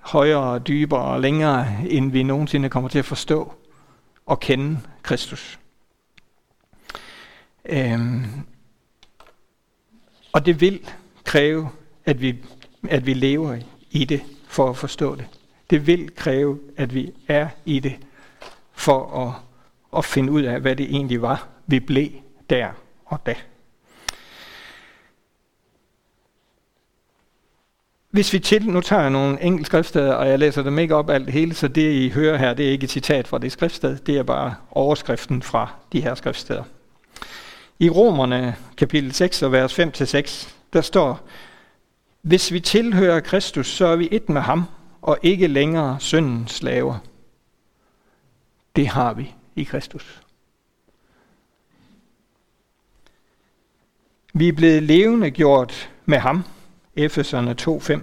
højere, 0.00 0.58
dybere 0.58 1.00
og 1.00 1.20
længere, 1.20 1.66
end 1.88 2.12
vi 2.12 2.22
nogensinde 2.22 2.68
kommer 2.68 2.88
til 2.88 2.98
at 2.98 3.04
forstå 3.04 3.52
og 4.26 4.40
kende 4.40 4.78
Kristus. 5.02 5.58
Øhm, 7.68 8.24
og 10.32 10.46
det 10.46 10.60
vil 10.60 10.80
kræve, 11.24 11.68
at 12.04 12.20
vi, 12.20 12.36
at 12.88 13.06
vi 13.06 13.14
lever 13.14 13.58
i 13.90 14.04
det 14.04 14.22
for 14.48 14.70
at 14.70 14.76
forstå 14.76 15.14
det. 15.14 15.26
Det 15.70 15.86
vil 15.86 16.14
kræve, 16.14 16.60
at 16.76 16.94
vi 16.94 17.12
er 17.28 17.48
i 17.64 17.78
det 17.78 17.96
for 18.72 19.26
at, 19.26 19.34
at 19.98 20.04
finde 20.04 20.32
ud 20.32 20.42
af, 20.42 20.60
hvad 20.60 20.76
det 20.76 20.86
egentlig 20.86 21.22
var, 21.22 21.48
vi 21.66 21.80
blev 21.80 22.08
der 22.50 22.68
og 23.04 23.20
da. 23.26 23.34
Hvis 28.10 28.32
vi 28.32 28.38
til, 28.38 28.68
nu 28.68 28.80
tager 28.80 29.02
jeg 29.02 29.10
nogle 29.10 29.42
enkelte 29.42 29.66
skriftsteder, 29.66 30.12
og 30.12 30.28
jeg 30.28 30.38
læser 30.38 30.62
dem 30.62 30.78
ikke 30.78 30.94
op 30.94 31.10
alt 31.10 31.30
hele, 31.30 31.54
så 31.54 31.68
det 31.68 31.92
I 31.92 32.08
hører 32.08 32.36
her, 32.36 32.54
det 32.54 32.66
er 32.66 32.70
ikke 32.70 32.84
et 32.84 32.90
citat 32.90 33.28
fra 33.28 33.38
det 33.38 33.52
skriftsted, 33.52 33.96
det 33.98 34.18
er 34.18 34.22
bare 34.22 34.54
overskriften 34.70 35.42
fra 35.42 35.74
de 35.92 36.00
her 36.00 36.14
skriftsteder. 36.14 36.62
I 37.78 37.90
Romerne 37.90 38.56
kapitel 38.76 39.12
6 39.12 39.42
og 39.42 39.52
vers 39.52 39.78
5-6, 39.78 40.54
der 40.72 40.80
står, 40.80 41.28
Hvis 42.22 42.52
vi 42.52 42.60
tilhører 42.60 43.20
Kristus, 43.20 43.66
så 43.66 43.86
er 43.86 43.96
vi 43.96 44.08
et 44.10 44.28
med 44.28 44.40
ham, 44.40 44.64
og 45.02 45.18
ikke 45.22 45.46
længere 45.46 46.00
syndens 46.00 46.52
slaver. 46.52 46.98
det 48.76 48.88
har 48.88 49.14
vi 49.14 49.34
i 49.56 49.64
Kristus. 49.64 50.22
Vi 54.34 54.48
er 54.48 54.52
blevet 54.52 54.82
levende 54.82 55.30
gjort 55.30 55.90
med 56.04 56.18
ham, 56.18 56.44
Efeserne 56.96 57.56
2.5. 57.60 58.00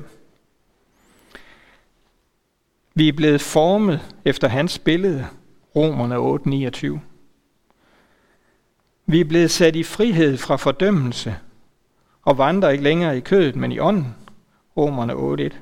Vi 2.94 3.08
er 3.08 3.14
blevet 3.14 3.42
formet 3.42 4.16
efter 4.26 4.48
hans 4.48 4.80
billede, 4.80 5.28
Romerne 5.76 6.16
8.29. 6.96 7.13
Vi 9.06 9.20
er 9.20 9.26
blevet 9.26 9.52
sat 9.52 9.76
i 9.76 9.84
frihed 9.84 10.38
fra 10.38 10.56
fordømmelse 10.56 11.36
og 12.22 12.38
vandrer 12.38 12.70
ikke 12.70 12.84
længere 12.84 13.18
i 13.18 13.20
kødet, 13.20 13.56
men 13.56 13.72
i 13.72 13.80
ånden, 13.80 14.16
Romerne 14.78 15.14
8.1. 15.50 15.56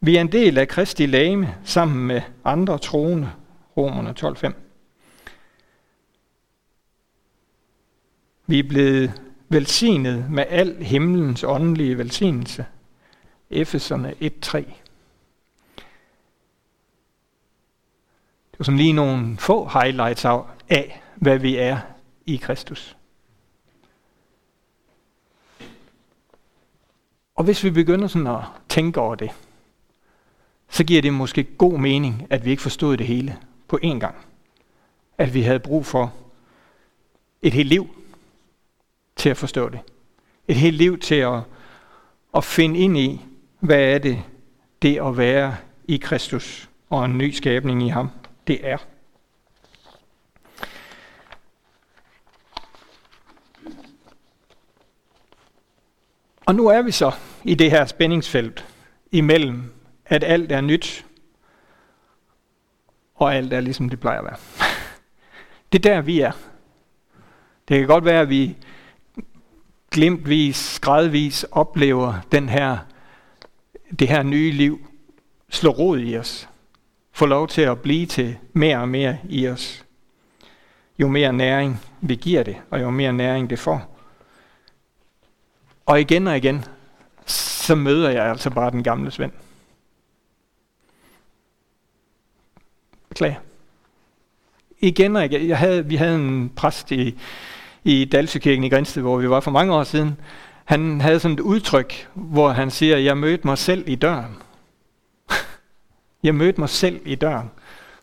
Vi 0.00 0.16
er 0.16 0.20
en 0.20 0.32
del 0.32 0.58
af 0.58 0.68
Kristi 0.68 1.06
lame 1.06 1.54
sammen 1.64 2.06
med 2.06 2.22
andre 2.44 2.78
troende, 2.78 3.30
Romerne 3.76 4.14
12.5. 4.20 4.52
Vi 8.46 8.58
er 8.58 8.68
blevet 8.68 9.22
velsignet 9.48 10.30
med 10.30 10.44
al 10.48 10.82
himlens 10.82 11.44
åndelige 11.44 11.98
velsignelse. 11.98 12.66
Efeserne 13.50 14.14
1.3. 14.20 14.58
Det 18.50 18.58
var 18.58 18.64
som 18.64 18.76
lige 18.76 18.92
nogle 18.92 19.36
få 19.38 19.68
highlights 19.68 20.24
af, 20.68 21.02
hvad 21.20 21.38
vi 21.38 21.56
er 21.56 21.78
i 22.26 22.36
Kristus. 22.36 22.96
Og 27.34 27.44
hvis 27.44 27.64
vi 27.64 27.70
begynder 27.70 28.08
sådan 28.08 28.26
at 28.26 28.42
tænke 28.68 29.00
over 29.00 29.14
det, 29.14 29.30
så 30.68 30.84
giver 30.84 31.02
det 31.02 31.14
måske 31.14 31.44
god 31.44 31.78
mening, 31.78 32.26
at 32.30 32.44
vi 32.44 32.50
ikke 32.50 32.62
forstod 32.62 32.96
det 32.96 33.06
hele 33.06 33.36
på 33.68 33.78
én 33.84 33.98
gang. 33.98 34.14
At 35.18 35.34
vi 35.34 35.42
havde 35.42 35.60
brug 35.60 35.86
for 35.86 36.14
et 37.42 37.52
helt 37.52 37.68
liv 37.68 37.88
til 39.16 39.28
at 39.28 39.36
forstå 39.36 39.68
det. 39.68 39.80
Et 40.48 40.56
helt 40.56 40.76
liv 40.76 40.98
til 40.98 41.14
at, 41.14 41.40
at 42.34 42.44
finde 42.44 42.78
ind 42.78 42.98
i, 42.98 43.20
hvad 43.60 43.82
er 43.82 43.98
det, 43.98 44.22
det 44.82 45.00
at 45.00 45.16
være 45.16 45.56
i 45.84 45.96
Kristus 45.96 46.70
og 46.90 47.04
en 47.04 47.18
ny 47.18 47.30
skabning 47.30 47.82
i 47.82 47.88
ham, 47.88 48.10
det 48.46 48.68
er. 48.68 48.78
Og 56.50 56.56
nu 56.56 56.66
er 56.66 56.82
vi 56.82 56.90
så 56.90 57.12
i 57.44 57.54
det 57.54 57.70
her 57.70 57.86
spændingsfelt 57.86 58.66
imellem, 59.12 59.72
at 60.06 60.24
alt 60.24 60.52
er 60.52 60.60
nyt, 60.60 61.06
og 63.14 63.34
alt 63.34 63.52
er 63.52 63.60
ligesom 63.60 63.88
det 63.88 64.00
plejer 64.00 64.18
at 64.18 64.24
være. 64.24 64.36
Det 65.72 65.86
er 65.86 65.94
der, 65.94 66.00
vi 66.00 66.20
er. 66.20 66.32
Det 67.68 67.78
kan 67.78 67.86
godt 67.86 68.04
være, 68.04 68.20
at 68.20 68.28
vi 68.28 68.56
glimtvis, 69.90 70.78
gradvis 70.80 71.44
oplever 71.50 72.14
den 72.32 72.48
her, 72.48 72.78
det 73.98 74.08
her 74.08 74.22
nye 74.22 74.50
liv 74.50 74.86
slå 75.48 75.70
rod 75.70 75.98
i 75.98 76.16
os. 76.16 76.48
Få 77.12 77.26
lov 77.26 77.48
til 77.48 77.62
at 77.62 77.80
blive 77.80 78.06
til 78.06 78.36
mere 78.52 78.78
og 78.78 78.88
mere 78.88 79.18
i 79.28 79.48
os. 79.48 79.84
Jo 80.98 81.08
mere 81.08 81.32
næring 81.32 81.80
vi 82.00 82.14
giver 82.14 82.42
det, 82.42 82.56
og 82.70 82.80
jo 82.80 82.90
mere 82.90 83.12
næring 83.12 83.50
det 83.50 83.58
får. 83.58 83.99
Og 85.90 86.00
igen 86.00 86.26
og 86.26 86.36
igen, 86.36 86.64
så 87.26 87.74
møder 87.74 88.10
jeg 88.10 88.26
altså 88.26 88.50
bare 88.50 88.70
den 88.70 88.82
gamle 88.82 89.10
Svend. 89.10 89.32
Beklager. 93.08 93.40
Igen 94.78 95.16
og 95.16 95.24
igen. 95.24 95.48
Jeg 95.48 95.58
havde, 95.58 95.86
vi 95.86 95.96
havde 95.96 96.14
en 96.14 96.52
præst 96.56 96.92
i, 96.92 97.18
i 97.84 98.04
Dalsøkirken 98.04 98.64
i 98.64 98.68
Grænsted, 98.68 99.02
hvor 99.02 99.16
vi 99.16 99.30
var 99.30 99.40
for 99.40 99.50
mange 99.50 99.74
år 99.74 99.84
siden. 99.84 100.16
Han 100.64 101.00
havde 101.00 101.20
sådan 101.20 101.34
et 101.34 101.40
udtryk, 101.40 102.08
hvor 102.14 102.48
han 102.48 102.70
siger, 102.70 102.96
jeg 102.96 103.18
mødte 103.18 103.46
mig 103.46 103.58
selv 103.58 103.84
i 103.88 103.94
døren. 103.94 104.36
jeg 106.22 106.34
mødte 106.34 106.60
mig 106.60 106.68
selv 106.68 107.00
i 107.04 107.14
døren. 107.14 107.50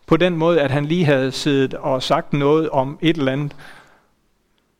På 0.07 0.17
den 0.17 0.37
måde, 0.37 0.61
at 0.61 0.71
han 0.71 0.85
lige 0.85 1.05
havde 1.05 1.31
siddet 1.31 1.73
og 1.73 2.03
sagt 2.03 2.33
noget 2.33 2.69
om 2.69 2.99
et 3.01 3.17
eller 3.17 3.31
andet, 3.31 3.55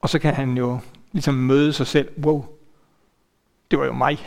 og 0.01 0.09
så 0.09 0.19
kan 0.19 0.33
han 0.33 0.57
jo 0.57 0.79
ligesom 1.11 1.33
møde 1.33 1.73
sig 1.73 1.87
selv. 1.87 2.09
Wow, 2.23 2.56
det 3.71 3.79
var 3.79 3.85
jo 3.85 3.93
mig. 3.93 4.19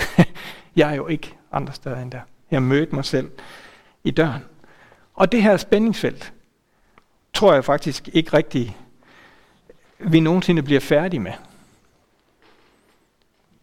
jeg 0.76 0.90
er 0.90 0.94
jo 0.94 1.06
ikke 1.06 1.36
andre 1.52 1.72
steder 1.72 2.02
end 2.02 2.10
der. 2.10 2.20
Jeg 2.50 2.62
mødte 2.62 2.94
mig 2.94 3.04
selv 3.04 3.30
i 4.04 4.10
døren. 4.10 4.44
Og 5.14 5.32
det 5.32 5.42
her 5.42 5.56
spændingsfelt, 5.56 6.32
tror 7.34 7.54
jeg 7.54 7.64
faktisk 7.64 8.08
ikke 8.12 8.32
rigtig, 8.32 8.76
vi 9.98 10.20
nogensinde 10.20 10.62
bliver 10.62 10.80
færdige 10.80 11.20
med. 11.20 11.32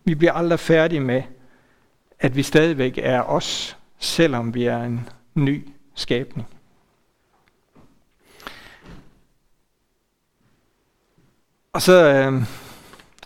Vi 0.03 0.15
bliver 0.15 0.33
aldrig 0.33 0.59
færdige 0.59 0.99
med, 0.99 1.23
at 2.19 2.35
vi 2.35 2.43
stadigvæk 2.43 2.97
er 2.97 3.21
os, 3.21 3.77
selvom 3.99 4.53
vi 4.53 4.63
er 4.63 4.83
en 4.83 5.09
ny 5.33 5.67
skabning. 5.95 6.47
Og 11.73 11.81
så 11.81 11.93
øh, 11.93 12.43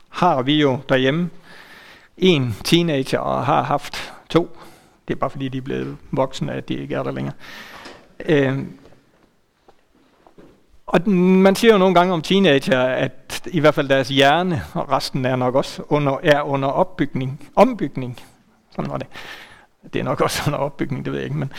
har 0.10 0.42
vi 0.42 0.62
jo 0.62 0.80
derhjemme 0.90 1.30
en 2.22 2.56
teenager 2.64 3.20
og 3.20 3.46
har 3.46 3.64
haft 3.64 4.14
to. 4.30 4.58
Det 5.08 5.14
er 5.14 5.20
bare 5.20 5.30
fordi, 5.30 5.48
de 5.48 5.58
er 5.58 5.62
blevet 5.62 5.98
voksne, 6.12 6.54
at 6.54 6.70
de 6.70 6.74
ikke 6.74 6.96
er 6.96 7.04
der 7.04 7.12
længere. 7.12 7.34
Øh, 8.26 8.60
og 10.86 11.10
man 11.12 11.56
siger 11.56 11.74
jo 11.74 11.78
nogle 11.78 11.96
gange 11.96 12.14
om 12.14 12.22
teenager, 12.22 12.82
at 12.82 13.48
i 13.52 13.60
hvert 13.60 13.76
fald 13.76 13.90
deres 13.90 14.08
hjerne, 14.08 14.62
og 14.74 14.92
resten 14.92 15.26
er 15.26 15.36
nok 15.36 15.56
også 15.56 15.84
under, 15.90 16.18
er 16.24 16.42
under 16.42 16.70
opbygning, 16.70 17.50
ombygning. 17.56 18.20
Sådan 18.76 18.92
var 18.92 18.98
det. 18.98 19.08
Det 19.94 20.00
er 20.00 20.04
nok 20.04 20.22
også 20.22 20.44
under 20.48 20.60
opbygning, 20.60 21.06
det 21.06 21.14
ved 21.14 21.20
jeg 21.20 21.26
ikke, 21.26 21.38
men 21.38 21.54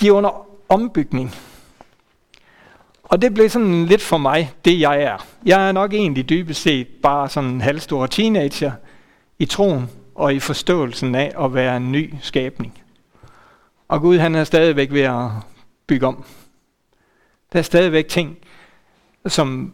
de 0.00 0.08
er 0.08 0.12
under 0.12 0.46
ombygning. 0.68 1.34
Og 3.02 3.22
det 3.22 3.34
blev 3.34 3.48
sådan 3.48 3.86
lidt 3.86 4.02
for 4.02 4.18
mig, 4.18 4.52
det 4.64 4.80
jeg 4.80 5.02
er. 5.02 5.26
Jeg 5.46 5.68
er 5.68 5.72
nok 5.72 5.92
egentlig 5.92 6.28
dybest 6.28 6.62
set 6.62 6.86
bare 7.02 7.28
sådan 7.28 7.50
en 7.50 7.60
halvstor 7.60 8.06
teenager 8.06 8.72
i 9.42 9.46
troen 9.46 9.90
og 10.14 10.34
i 10.34 10.40
forståelsen 10.40 11.14
af 11.14 11.32
at 11.44 11.54
være 11.54 11.76
en 11.76 11.92
ny 11.92 12.14
skabning. 12.20 12.82
Og 13.88 14.00
Gud 14.00 14.18
han 14.18 14.34
er 14.34 14.44
stadigvæk 14.44 14.92
ved 14.92 15.00
at 15.00 15.28
bygge 15.86 16.06
om. 16.06 16.24
Der 17.52 17.58
er 17.58 17.62
stadigvæk 17.62 18.08
ting, 18.08 18.38
som 19.26 19.72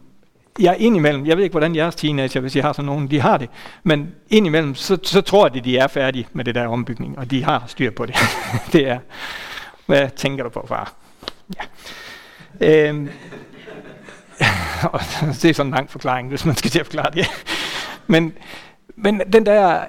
jeg 0.59 0.75
indimellem, 0.79 1.25
jeg 1.25 1.37
ved 1.37 1.43
ikke, 1.43 1.53
hvordan 1.53 1.75
jeres 1.75 1.95
teenager, 1.95 2.39
hvis 2.39 2.55
I 2.55 2.59
har 2.59 2.73
sådan 2.73 2.85
nogen, 2.85 3.11
de 3.11 3.19
har 3.19 3.37
det, 3.37 3.49
men 3.83 4.11
indimellem, 4.29 4.75
så, 4.75 4.97
så 5.03 5.21
tror 5.21 5.49
jeg, 5.53 5.65
de 5.65 5.77
er 5.77 5.87
færdige 5.87 6.27
med 6.33 6.45
det 6.45 6.55
der 6.55 6.67
ombygning, 6.67 7.17
og 7.17 7.31
de 7.31 7.43
har 7.43 7.63
styr 7.67 7.91
på 7.91 8.05
det. 8.05 8.15
det 8.73 8.87
er, 8.87 8.99
hvad 9.85 10.09
tænker 10.15 10.43
du 10.43 10.49
på, 10.49 10.65
far? 10.67 10.93
Ja. 11.55 11.63
Øhm, 12.67 13.09
det 15.41 15.45
er 15.45 15.53
sådan 15.53 15.65
en 15.65 15.75
lang 15.75 15.91
forklaring, 15.91 16.29
hvis 16.29 16.45
man 16.45 16.55
skal 16.55 16.71
til 16.71 16.79
at 16.79 16.85
forklare 16.85 17.11
det. 17.11 17.27
Men, 18.07 18.33
men 18.95 19.21
den 19.33 19.45
der 19.45 19.85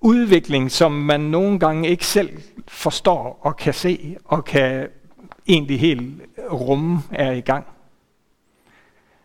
udvikling, 0.00 0.70
som 0.70 0.92
man 0.92 1.20
nogle 1.20 1.58
gange 1.58 1.88
ikke 1.88 2.06
selv 2.06 2.42
forstår 2.68 3.38
og 3.42 3.56
kan 3.56 3.74
se 3.74 4.16
og 4.24 4.44
kan 4.44 4.88
egentlig 5.48 5.80
helt 5.80 6.22
rumme 6.50 7.02
er 7.10 7.32
i 7.32 7.40
gang. 7.40 7.66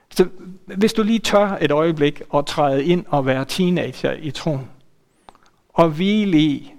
Så 0.09 0.27
hvis 0.65 0.93
du 0.93 1.03
lige 1.03 1.19
tør 1.19 1.57
et 1.61 1.71
øjeblik 1.71 2.21
og 2.29 2.45
træde 2.45 2.85
ind 2.85 3.05
og 3.07 3.25
være 3.25 3.45
teenager 3.45 4.13
i 4.13 4.31
troen, 4.31 4.69
og 5.73 5.89
hvile 5.89 6.37
i, 6.37 6.73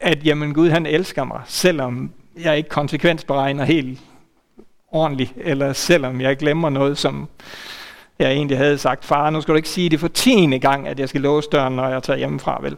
at 0.00 0.26
jamen 0.26 0.54
Gud 0.54 0.70
han 0.70 0.86
elsker 0.86 1.24
mig, 1.24 1.42
selvom 1.46 2.12
jeg 2.36 2.56
ikke 2.56 2.68
konsekvensberegner 2.68 3.64
helt 3.64 4.00
ordentligt, 4.90 5.32
eller 5.36 5.72
selvom 5.72 6.20
jeg 6.20 6.36
glemmer 6.36 6.70
noget, 6.70 6.98
som 6.98 7.28
jeg 8.18 8.32
egentlig 8.32 8.56
havde 8.56 8.78
sagt, 8.78 9.04
far, 9.04 9.30
nu 9.30 9.40
skal 9.40 9.52
du 9.52 9.56
ikke 9.56 9.68
sige 9.68 9.88
det 9.88 10.00
for 10.00 10.08
tiende 10.08 10.58
gang, 10.58 10.88
at 10.88 11.00
jeg 11.00 11.08
skal 11.08 11.20
låse 11.20 11.48
døren, 11.52 11.76
når 11.76 11.88
jeg 11.88 12.02
tager 12.02 12.16
hjemmefra, 12.16 12.62
vel? 12.62 12.76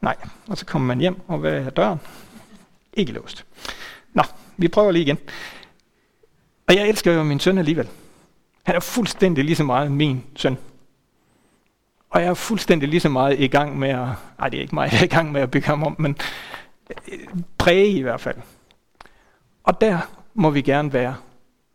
Nej, 0.00 0.16
og 0.46 0.58
så 0.58 0.66
kommer 0.66 0.86
man 0.86 0.98
hjem, 0.98 1.20
og 1.28 1.38
hvad 1.38 1.52
er 1.52 1.70
døren? 1.70 2.00
Ikke 2.92 3.12
låst. 3.12 3.44
Nå, 4.12 4.22
vi 4.56 4.68
prøver 4.68 4.92
lige 4.92 5.02
igen. 5.02 5.18
Og 6.68 6.74
jeg 6.74 6.88
elsker 6.88 7.12
jo 7.12 7.22
min 7.22 7.40
søn 7.40 7.58
alligevel. 7.58 7.88
Han 8.62 8.74
er 8.74 8.80
fuldstændig 8.80 9.44
lige 9.44 9.56
så 9.56 9.64
meget 9.64 9.92
min 9.92 10.24
søn. 10.36 10.58
Og 12.10 12.20
jeg 12.20 12.28
er 12.28 12.34
fuldstændig 12.34 12.88
lige 12.88 13.00
så 13.00 13.08
meget 13.08 13.40
i 13.40 13.46
gang 13.46 13.78
med 13.78 13.88
at, 13.88 14.08
nej 14.38 14.48
det 14.48 14.56
er 14.56 14.62
ikke 14.62 14.74
mig, 14.74 14.92
jeg 14.92 15.00
er 15.00 15.04
i 15.04 15.06
gang 15.06 15.32
med 15.32 15.40
at 15.40 15.50
bygge 15.50 15.66
ham 15.66 15.82
om, 15.82 15.96
men 15.98 16.16
øh, 17.12 17.18
præge 17.58 17.88
i 17.88 18.02
hvert 18.02 18.20
fald. 18.20 18.36
Og 19.64 19.80
der 19.80 19.98
må 20.34 20.50
vi 20.50 20.62
gerne 20.62 20.92
være 20.92 21.16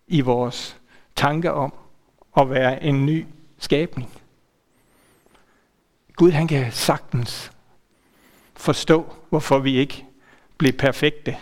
i 0.08 0.22
vores 0.22 0.78
tanker 1.16 1.52
om 1.52 1.74
at 2.38 2.50
være 2.50 2.84
en 2.84 3.06
ny 3.06 3.26
skabning. 3.58 4.10
Gud 6.16 6.32
han 6.32 6.48
kan 6.48 6.72
sagtens 6.72 7.52
forstå, 8.56 9.14
hvorfor 9.30 9.60
vi 9.60 9.78
ikke 9.78 10.06
bliver 10.58 10.78
perfekte 10.78 11.38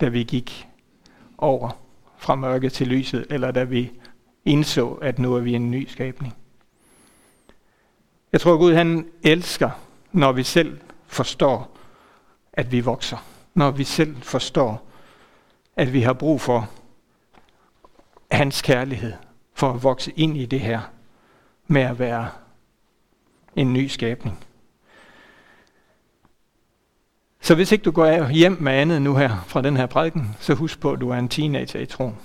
da 0.00 0.08
vi 0.08 0.22
gik 0.22 0.68
over 1.38 1.70
fra 2.16 2.34
mørke 2.34 2.68
til 2.68 2.86
lyset, 2.86 3.26
eller 3.30 3.50
da 3.50 3.64
vi 3.64 3.92
indså, 4.44 4.88
at 4.88 5.18
nu 5.18 5.34
er 5.34 5.40
vi 5.40 5.54
en 5.54 5.70
ny 5.70 5.88
skabning. 5.88 6.34
Jeg 8.32 8.40
tror, 8.40 8.56
Gud 8.56 8.74
han 8.74 9.08
elsker, 9.22 9.70
når 10.12 10.32
vi 10.32 10.42
selv 10.42 10.80
forstår, 11.06 11.76
at 12.52 12.72
vi 12.72 12.80
vokser. 12.80 13.16
Når 13.54 13.70
vi 13.70 13.84
selv 13.84 14.16
forstår, 14.22 14.86
at 15.76 15.92
vi 15.92 16.00
har 16.00 16.12
brug 16.12 16.40
for 16.40 16.70
hans 18.30 18.62
kærlighed, 18.62 19.12
for 19.54 19.70
at 19.70 19.82
vokse 19.82 20.12
ind 20.16 20.36
i 20.36 20.46
det 20.46 20.60
her 20.60 20.80
med 21.66 21.82
at 21.82 21.98
være 21.98 22.30
en 23.56 23.72
ny 23.72 23.86
skabning. 23.86 24.44
Så 27.40 27.54
hvis 27.54 27.72
ikke 27.72 27.82
du 27.82 27.90
går 27.90 28.28
hjem 28.28 28.56
med 28.60 28.72
andet 28.72 29.02
nu 29.02 29.16
her 29.16 29.44
fra 29.46 29.62
den 29.62 29.76
her 29.76 29.86
prædiken, 29.86 30.36
så 30.40 30.54
husk 30.54 30.80
på, 30.80 30.92
at 30.92 31.00
du 31.00 31.10
er 31.10 31.16
en 31.16 31.28
teenager 31.28 31.80
i 31.80 31.86
troen. 31.86 32.16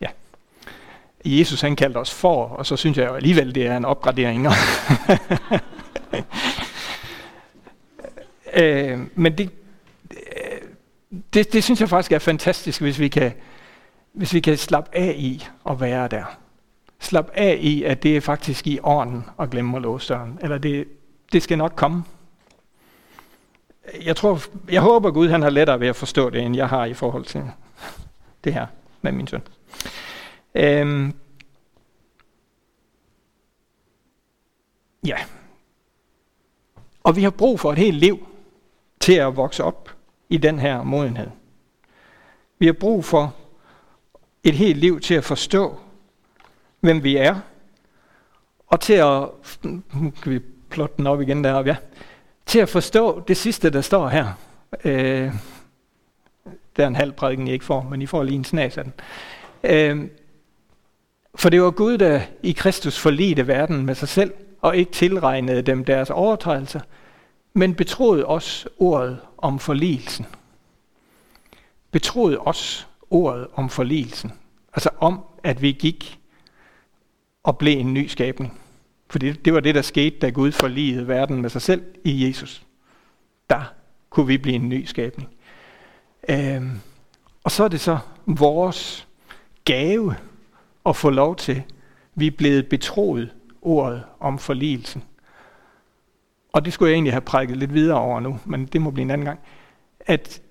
Ja. 0.00 0.06
Jesus 1.24 1.60
han 1.60 1.76
kaldte 1.76 1.98
os 1.98 2.14
for, 2.14 2.44
og 2.44 2.66
så 2.66 2.76
synes 2.76 2.98
jeg 2.98 3.06
jo 3.06 3.14
alligevel, 3.14 3.54
det 3.54 3.66
er 3.66 3.76
en 3.76 3.84
opgradering. 3.84 4.46
øh, 8.54 9.00
men 9.14 9.38
det, 9.38 9.50
det, 11.34 11.52
det 11.52 11.64
synes 11.64 11.80
jeg 11.80 11.88
faktisk 11.88 12.12
er 12.12 12.18
fantastisk, 12.18 12.80
hvis 12.80 12.98
vi 12.98 13.08
kan, 13.08 13.32
hvis 14.12 14.34
vi 14.34 14.40
kan 14.40 14.58
slappe 14.58 14.96
af 14.96 15.14
i 15.18 15.46
at 15.70 15.80
være 15.80 16.08
der. 16.08 16.24
Slap 17.00 17.30
af 17.34 17.58
i, 17.60 17.82
at 17.82 18.02
det 18.02 18.16
er 18.16 18.20
faktisk 18.20 18.66
i 18.66 18.78
orden 18.82 19.24
at 19.40 19.50
glemme 19.50 19.76
at 19.76 19.82
låse 19.82 20.14
døren. 20.14 20.38
Eller 20.42 20.58
det, 20.58 20.88
det 21.32 21.42
skal 21.42 21.58
nok 21.58 21.72
komme. 21.76 22.04
Jeg, 24.04 24.16
tror, 24.16 24.40
jeg 24.70 24.80
håber, 24.80 25.10
Gud 25.10 25.28
han 25.28 25.42
har 25.42 25.50
lettere 25.50 25.80
ved 25.80 25.88
at 25.88 25.96
forstå 25.96 26.30
det, 26.30 26.42
end 26.42 26.56
jeg 26.56 26.68
har 26.68 26.84
i 26.84 26.94
forhold 26.94 27.24
til 27.24 27.42
det 28.44 28.54
her 28.54 28.66
med 29.02 29.12
min 29.12 29.26
søn. 29.26 29.42
Øhm, 30.54 31.14
ja. 35.06 35.16
Og 37.02 37.16
vi 37.16 37.22
har 37.22 37.30
brug 37.30 37.60
for 37.60 37.72
et 37.72 37.78
helt 37.78 37.96
liv 37.96 38.26
til 39.00 39.14
at 39.14 39.36
vokse 39.36 39.64
op 39.64 39.93
i 40.28 40.36
den 40.36 40.58
her 40.58 40.82
modenhed. 40.82 41.30
Vi 42.58 42.66
har 42.66 42.72
brug 42.72 43.04
for 43.04 43.34
et 44.44 44.54
helt 44.54 44.78
liv 44.78 45.00
til 45.00 45.14
at 45.14 45.24
forstå, 45.24 45.78
hvem 46.80 47.04
vi 47.04 47.16
er, 47.16 47.40
og 48.66 48.80
til 48.80 48.92
at, 48.92 49.28
nu 49.92 50.10
kan 50.22 50.32
vi 50.32 50.40
plotte 50.70 50.94
den 50.96 51.06
op 51.06 51.20
igen 51.20 51.44
deroppe, 51.44 51.70
ja, 51.70 51.76
til 52.46 52.58
at 52.58 52.68
forstå 52.68 53.20
det 53.28 53.36
sidste, 53.36 53.70
der 53.70 53.80
står 53.80 54.08
her. 54.08 54.26
Øh, 54.84 55.32
det 56.76 56.82
er 56.82 56.86
en 56.86 56.96
halv 56.96 57.12
prædiken, 57.12 57.48
I 57.48 57.52
ikke 57.52 57.64
får, 57.64 57.82
men 57.82 58.02
I 58.02 58.06
får 58.06 58.22
lige 58.22 58.36
en 58.36 58.44
snas 58.44 58.78
af 58.78 58.84
den. 58.84 58.92
Øh, 59.64 60.08
for 61.34 61.48
det 61.48 61.62
var 61.62 61.70
Gud, 61.70 61.98
der 61.98 62.20
i 62.42 62.52
Kristus 62.52 62.98
forlidte 62.98 63.46
verden 63.46 63.86
med 63.86 63.94
sig 63.94 64.08
selv, 64.08 64.32
og 64.60 64.76
ikke 64.76 64.92
tilregnede 64.92 65.62
dem 65.62 65.84
deres 65.84 66.10
overtrædelser, 66.10 66.80
men 67.54 67.74
betroede 67.74 68.26
os 68.26 68.68
ordet 68.78 69.20
om 69.38 69.58
forligelsen. 69.58 70.26
Betroede 71.90 72.38
os 72.38 72.88
ordet 73.10 73.46
om 73.54 73.70
forligelsen. 73.70 74.32
Altså 74.72 74.90
om, 74.98 75.20
at 75.42 75.62
vi 75.62 75.72
gik 75.72 76.18
og 77.42 77.58
blev 77.58 77.78
en 77.78 77.94
ny 77.94 78.06
skabning. 78.06 78.60
For 79.10 79.18
det, 79.18 79.44
det 79.44 79.54
var 79.54 79.60
det, 79.60 79.74
der 79.74 79.82
skete, 79.82 80.18
da 80.18 80.28
Gud 80.28 80.52
forligede 80.52 81.08
verden 81.08 81.42
med 81.42 81.50
sig 81.50 81.62
selv 81.62 81.84
i 82.04 82.26
Jesus. 82.26 82.62
Der 83.50 83.62
kunne 84.10 84.26
vi 84.26 84.38
blive 84.38 84.54
en 84.54 84.68
ny 84.68 84.84
skabning. 84.84 85.28
Øhm, 86.28 86.80
og 87.44 87.50
så 87.50 87.64
er 87.64 87.68
det 87.68 87.80
så 87.80 87.98
vores 88.26 89.08
gave 89.64 90.14
at 90.86 90.96
få 90.96 91.10
lov 91.10 91.36
til, 91.36 91.62
vi 92.14 92.26
er 92.26 92.30
blevet 92.30 92.68
betroet 92.68 93.30
ordet 93.62 94.04
om 94.20 94.38
forligelsen. 94.38 95.04
Og 96.54 96.64
det 96.64 96.72
skulle 96.72 96.90
jeg 96.90 96.94
egentlig 96.94 97.12
have 97.12 97.20
prækket 97.20 97.56
lidt 97.56 97.74
videre 97.74 97.98
over 97.98 98.20
nu, 98.20 98.40
men 98.44 98.66
det 98.66 98.82
må 98.82 98.90
blive 98.90 99.02
en 99.02 99.10
anden 99.10 99.24
gang. 99.24 99.40
At 100.00 100.42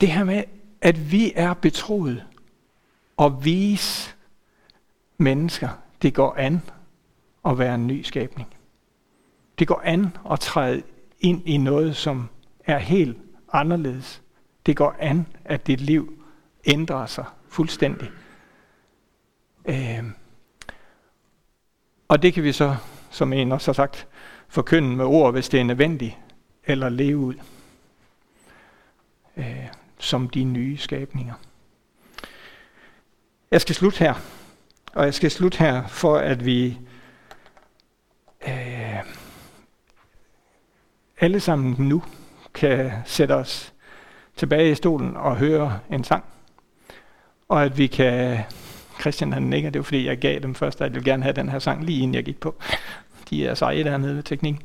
det 0.00 0.08
her 0.08 0.24
med, 0.24 0.44
at 0.80 1.12
vi 1.12 1.32
er 1.36 1.54
betroet 1.54 2.24
at 3.18 3.44
vise 3.44 4.14
mennesker, 5.16 5.68
det 6.02 6.14
går 6.14 6.34
an 6.34 6.62
at 7.44 7.58
være 7.58 7.74
en 7.74 7.86
ny 7.86 8.02
skabning. 8.02 8.48
Det 9.58 9.68
går 9.68 9.80
an 9.84 10.16
at 10.30 10.40
træde 10.40 10.82
ind 11.20 11.48
i 11.48 11.56
noget, 11.56 11.96
som 11.96 12.28
er 12.64 12.78
helt 12.78 13.18
anderledes. 13.52 14.22
Det 14.66 14.76
går 14.76 14.96
an, 14.98 15.26
at 15.44 15.66
dit 15.66 15.80
liv 15.80 16.22
ændrer 16.64 17.06
sig 17.06 17.24
fuldstændig. 17.48 18.10
Øh, 19.64 20.04
og 22.08 22.22
det 22.22 22.34
kan 22.34 22.42
vi 22.42 22.52
så, 22.52 22.76
som 23.10 23.32
en 23.32 23.52
også 23.52 23.68
har 23.68 23.74
sagt, 23.74 24.08
forkynde 24.48 24.96
med 24.96 25.04
ord, 25.04 25.32
hvis 25.32 25.48
det 25.48 25.60
er 25.60 25.64
nødvendigt, 25.64 26.16
eller 26.64 26.88
leve 26.88 27.16
ud 27.16 27.34
øh, 29.36 29.66
som 29.98 30.28
de 30.28 30.44
nye 30.44 30.76
skabninger. 30.76 31.34
Jeg 33.50 33.60
skal 33.60 33.74
slutte 33.74 33.98
her, 33.98 34.14
og 34.92 35.04
jeg 35.04 35.14
skal 35.14 35.30
slutte 35.30 35.58
her, 35.58 35.86
for 35.86 36.16
at 36.16 36.44
vi 36.44 36.78
øh, 38.48 38.98
alle 41.20 41.40
sammen 41.40 41.88
nu 41.88 42.02
kan 42.54 42.92
sætte 43.04 43.32
os 43.32 43.72
tilbage 44.36 44.70
i 44.70 44.74
stolen 44.74 45.16
og 45.16 45.36
høre 45.36 45.80
en 45.90 46.04
sang, 46.04 46.24
og 47.48 47.64
at 47.64 47.78
vi 47.78 47.86
kan 47.86 48.44
Christian 49.00 49.32
han 49.32 49.42
nikker, 49.42 49.70
det 49.70 49.78
var 49.78 49.84
fordi 49.84 50.06
jeg 50.06 50.18
gav 50.18 50.38
dem 50.38 50.54
først, 50.54 50.80
at 50.80 50.84
jeg 50.84 50.94
ville 50.94 51.10
gerne 51.10 51.22
have 51.22 51.32
den 51.32 51.48
her 51.48 51.58
sang 51.58 51.84
lige 51.84 52.02
inden 52.02 52.14
jeg 52.14 52.24
gik 52.24 52.40
på 52.40 52.54
de 53.30 53.46
er 53.46 53.54
seje 53.54 53.84
dernede 53.84 54.16
ved 54.16 54.22
teknikken. 54.22 54.62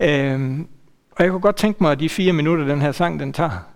Øhm, 0.00 0.68
og 1.10 1.24
jeg 1.24 1.30
kunne 1.30 1.40
godt 1.40 1.56
tænke 1.56 1.82
mig, 1.82 1.92
at 1.92 2.00
de 2.00 2.08
fire 2.08 2.32
minutter, 2.32 2.64
den 2.64 2.80
her 2.80 2.92
sang, 2.92 3.20
den 3.20 3.32
tager, 3.32 3.66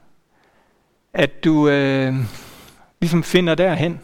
at 1.12 1.44
du 1.44 1.68
øh, 1.68 2.14
ligesom 3.00 3.22
finder 3.22 3.54
derhen 3.54 4.00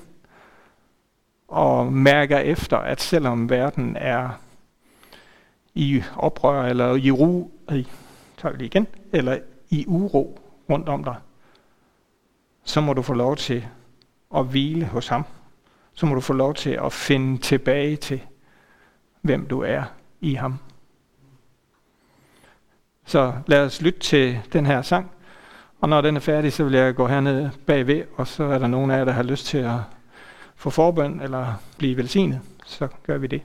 og 1.48 1.92
mærker 1.92 2.38
efter, 2.38 2.76
at 2.76 3.00
selvom 3.00 3.50
verden 3.50 3.96
er 3.96 4.28
i 5.74 6.02
oprør, 6.16 6.62
eller 6.62 6.94
i 6.94 7.10
ro, 7.10 7.50
øh, 7.70 7.84
tager 8.38 8.56
lige 8.56 8.66
igen, 8.66 8.86
eller 9.12 9.38
i 9.70 9.84
uro 9.86 10.40
rundt 10.70 10.88
om 10.88 11.04
dig, 11.04 11.16
så 12.64 12.80
må 12.80 12.92
du 12.92 13.02
få 13.02 13.14
lov 13.14 13.36
til 13.36 13.66
at 14.36 14.46
hvile 14.46 14.86
hos 14.86 15.08
ham. 15.08 15.24
Så 15.94 16.06
må 16.06 16.14
du 16.14 16.20
få 16.20 16.32
lov 16.32 16.54
til 16.54 16.70
at 16.70 16.92
finde 16.92 17.38
tilbage 17.38 17.96
til, 17.96 18.22
hvem 19.22 19.46
du 19.46 19.60
er 19.60 19.82
i 20.26 20.34
ham. 20.34 20.58
Så 23.04 23.32
lad 23.46 23.64
os 23.64 23.82
lytte 23.82 24.00
til 24.00 24.38
den 24.52 24.66
her 24.66 24.82
sang, 24.82 25.10
og 25.80 25.88
når 25.88 26.00
den 26.00 26.16
er 26.16 26.20
færdig, 26.20 26.52
så 26.52 26.64
vil 26.64 26.72
jeg 26.72 26.94
gå 26.94 27.06
herned 27.06 27.50
bagved, 27.66 28.04
og 28.16 28.26
så 28.26 28.44
er 28.44 28.58
der 28.58 28.66
nogen 28.66 28.90
af 28.90 28.98
jer, 28.98 29.04
der 29.04 29.12
har 29.12 29.22
lyst 29.22 29.46
til 29.46 29.58
at 29.58 29.78
få 30.56 30.70
forbøn 30.70 31.20
eller 31.20 31.54
blive 31.78 31.96
velsignet, 31.96 32.40
så 32.64 32.88
gør 33.02 33.18
vi 33.18 33.26
det. 33.26 33.42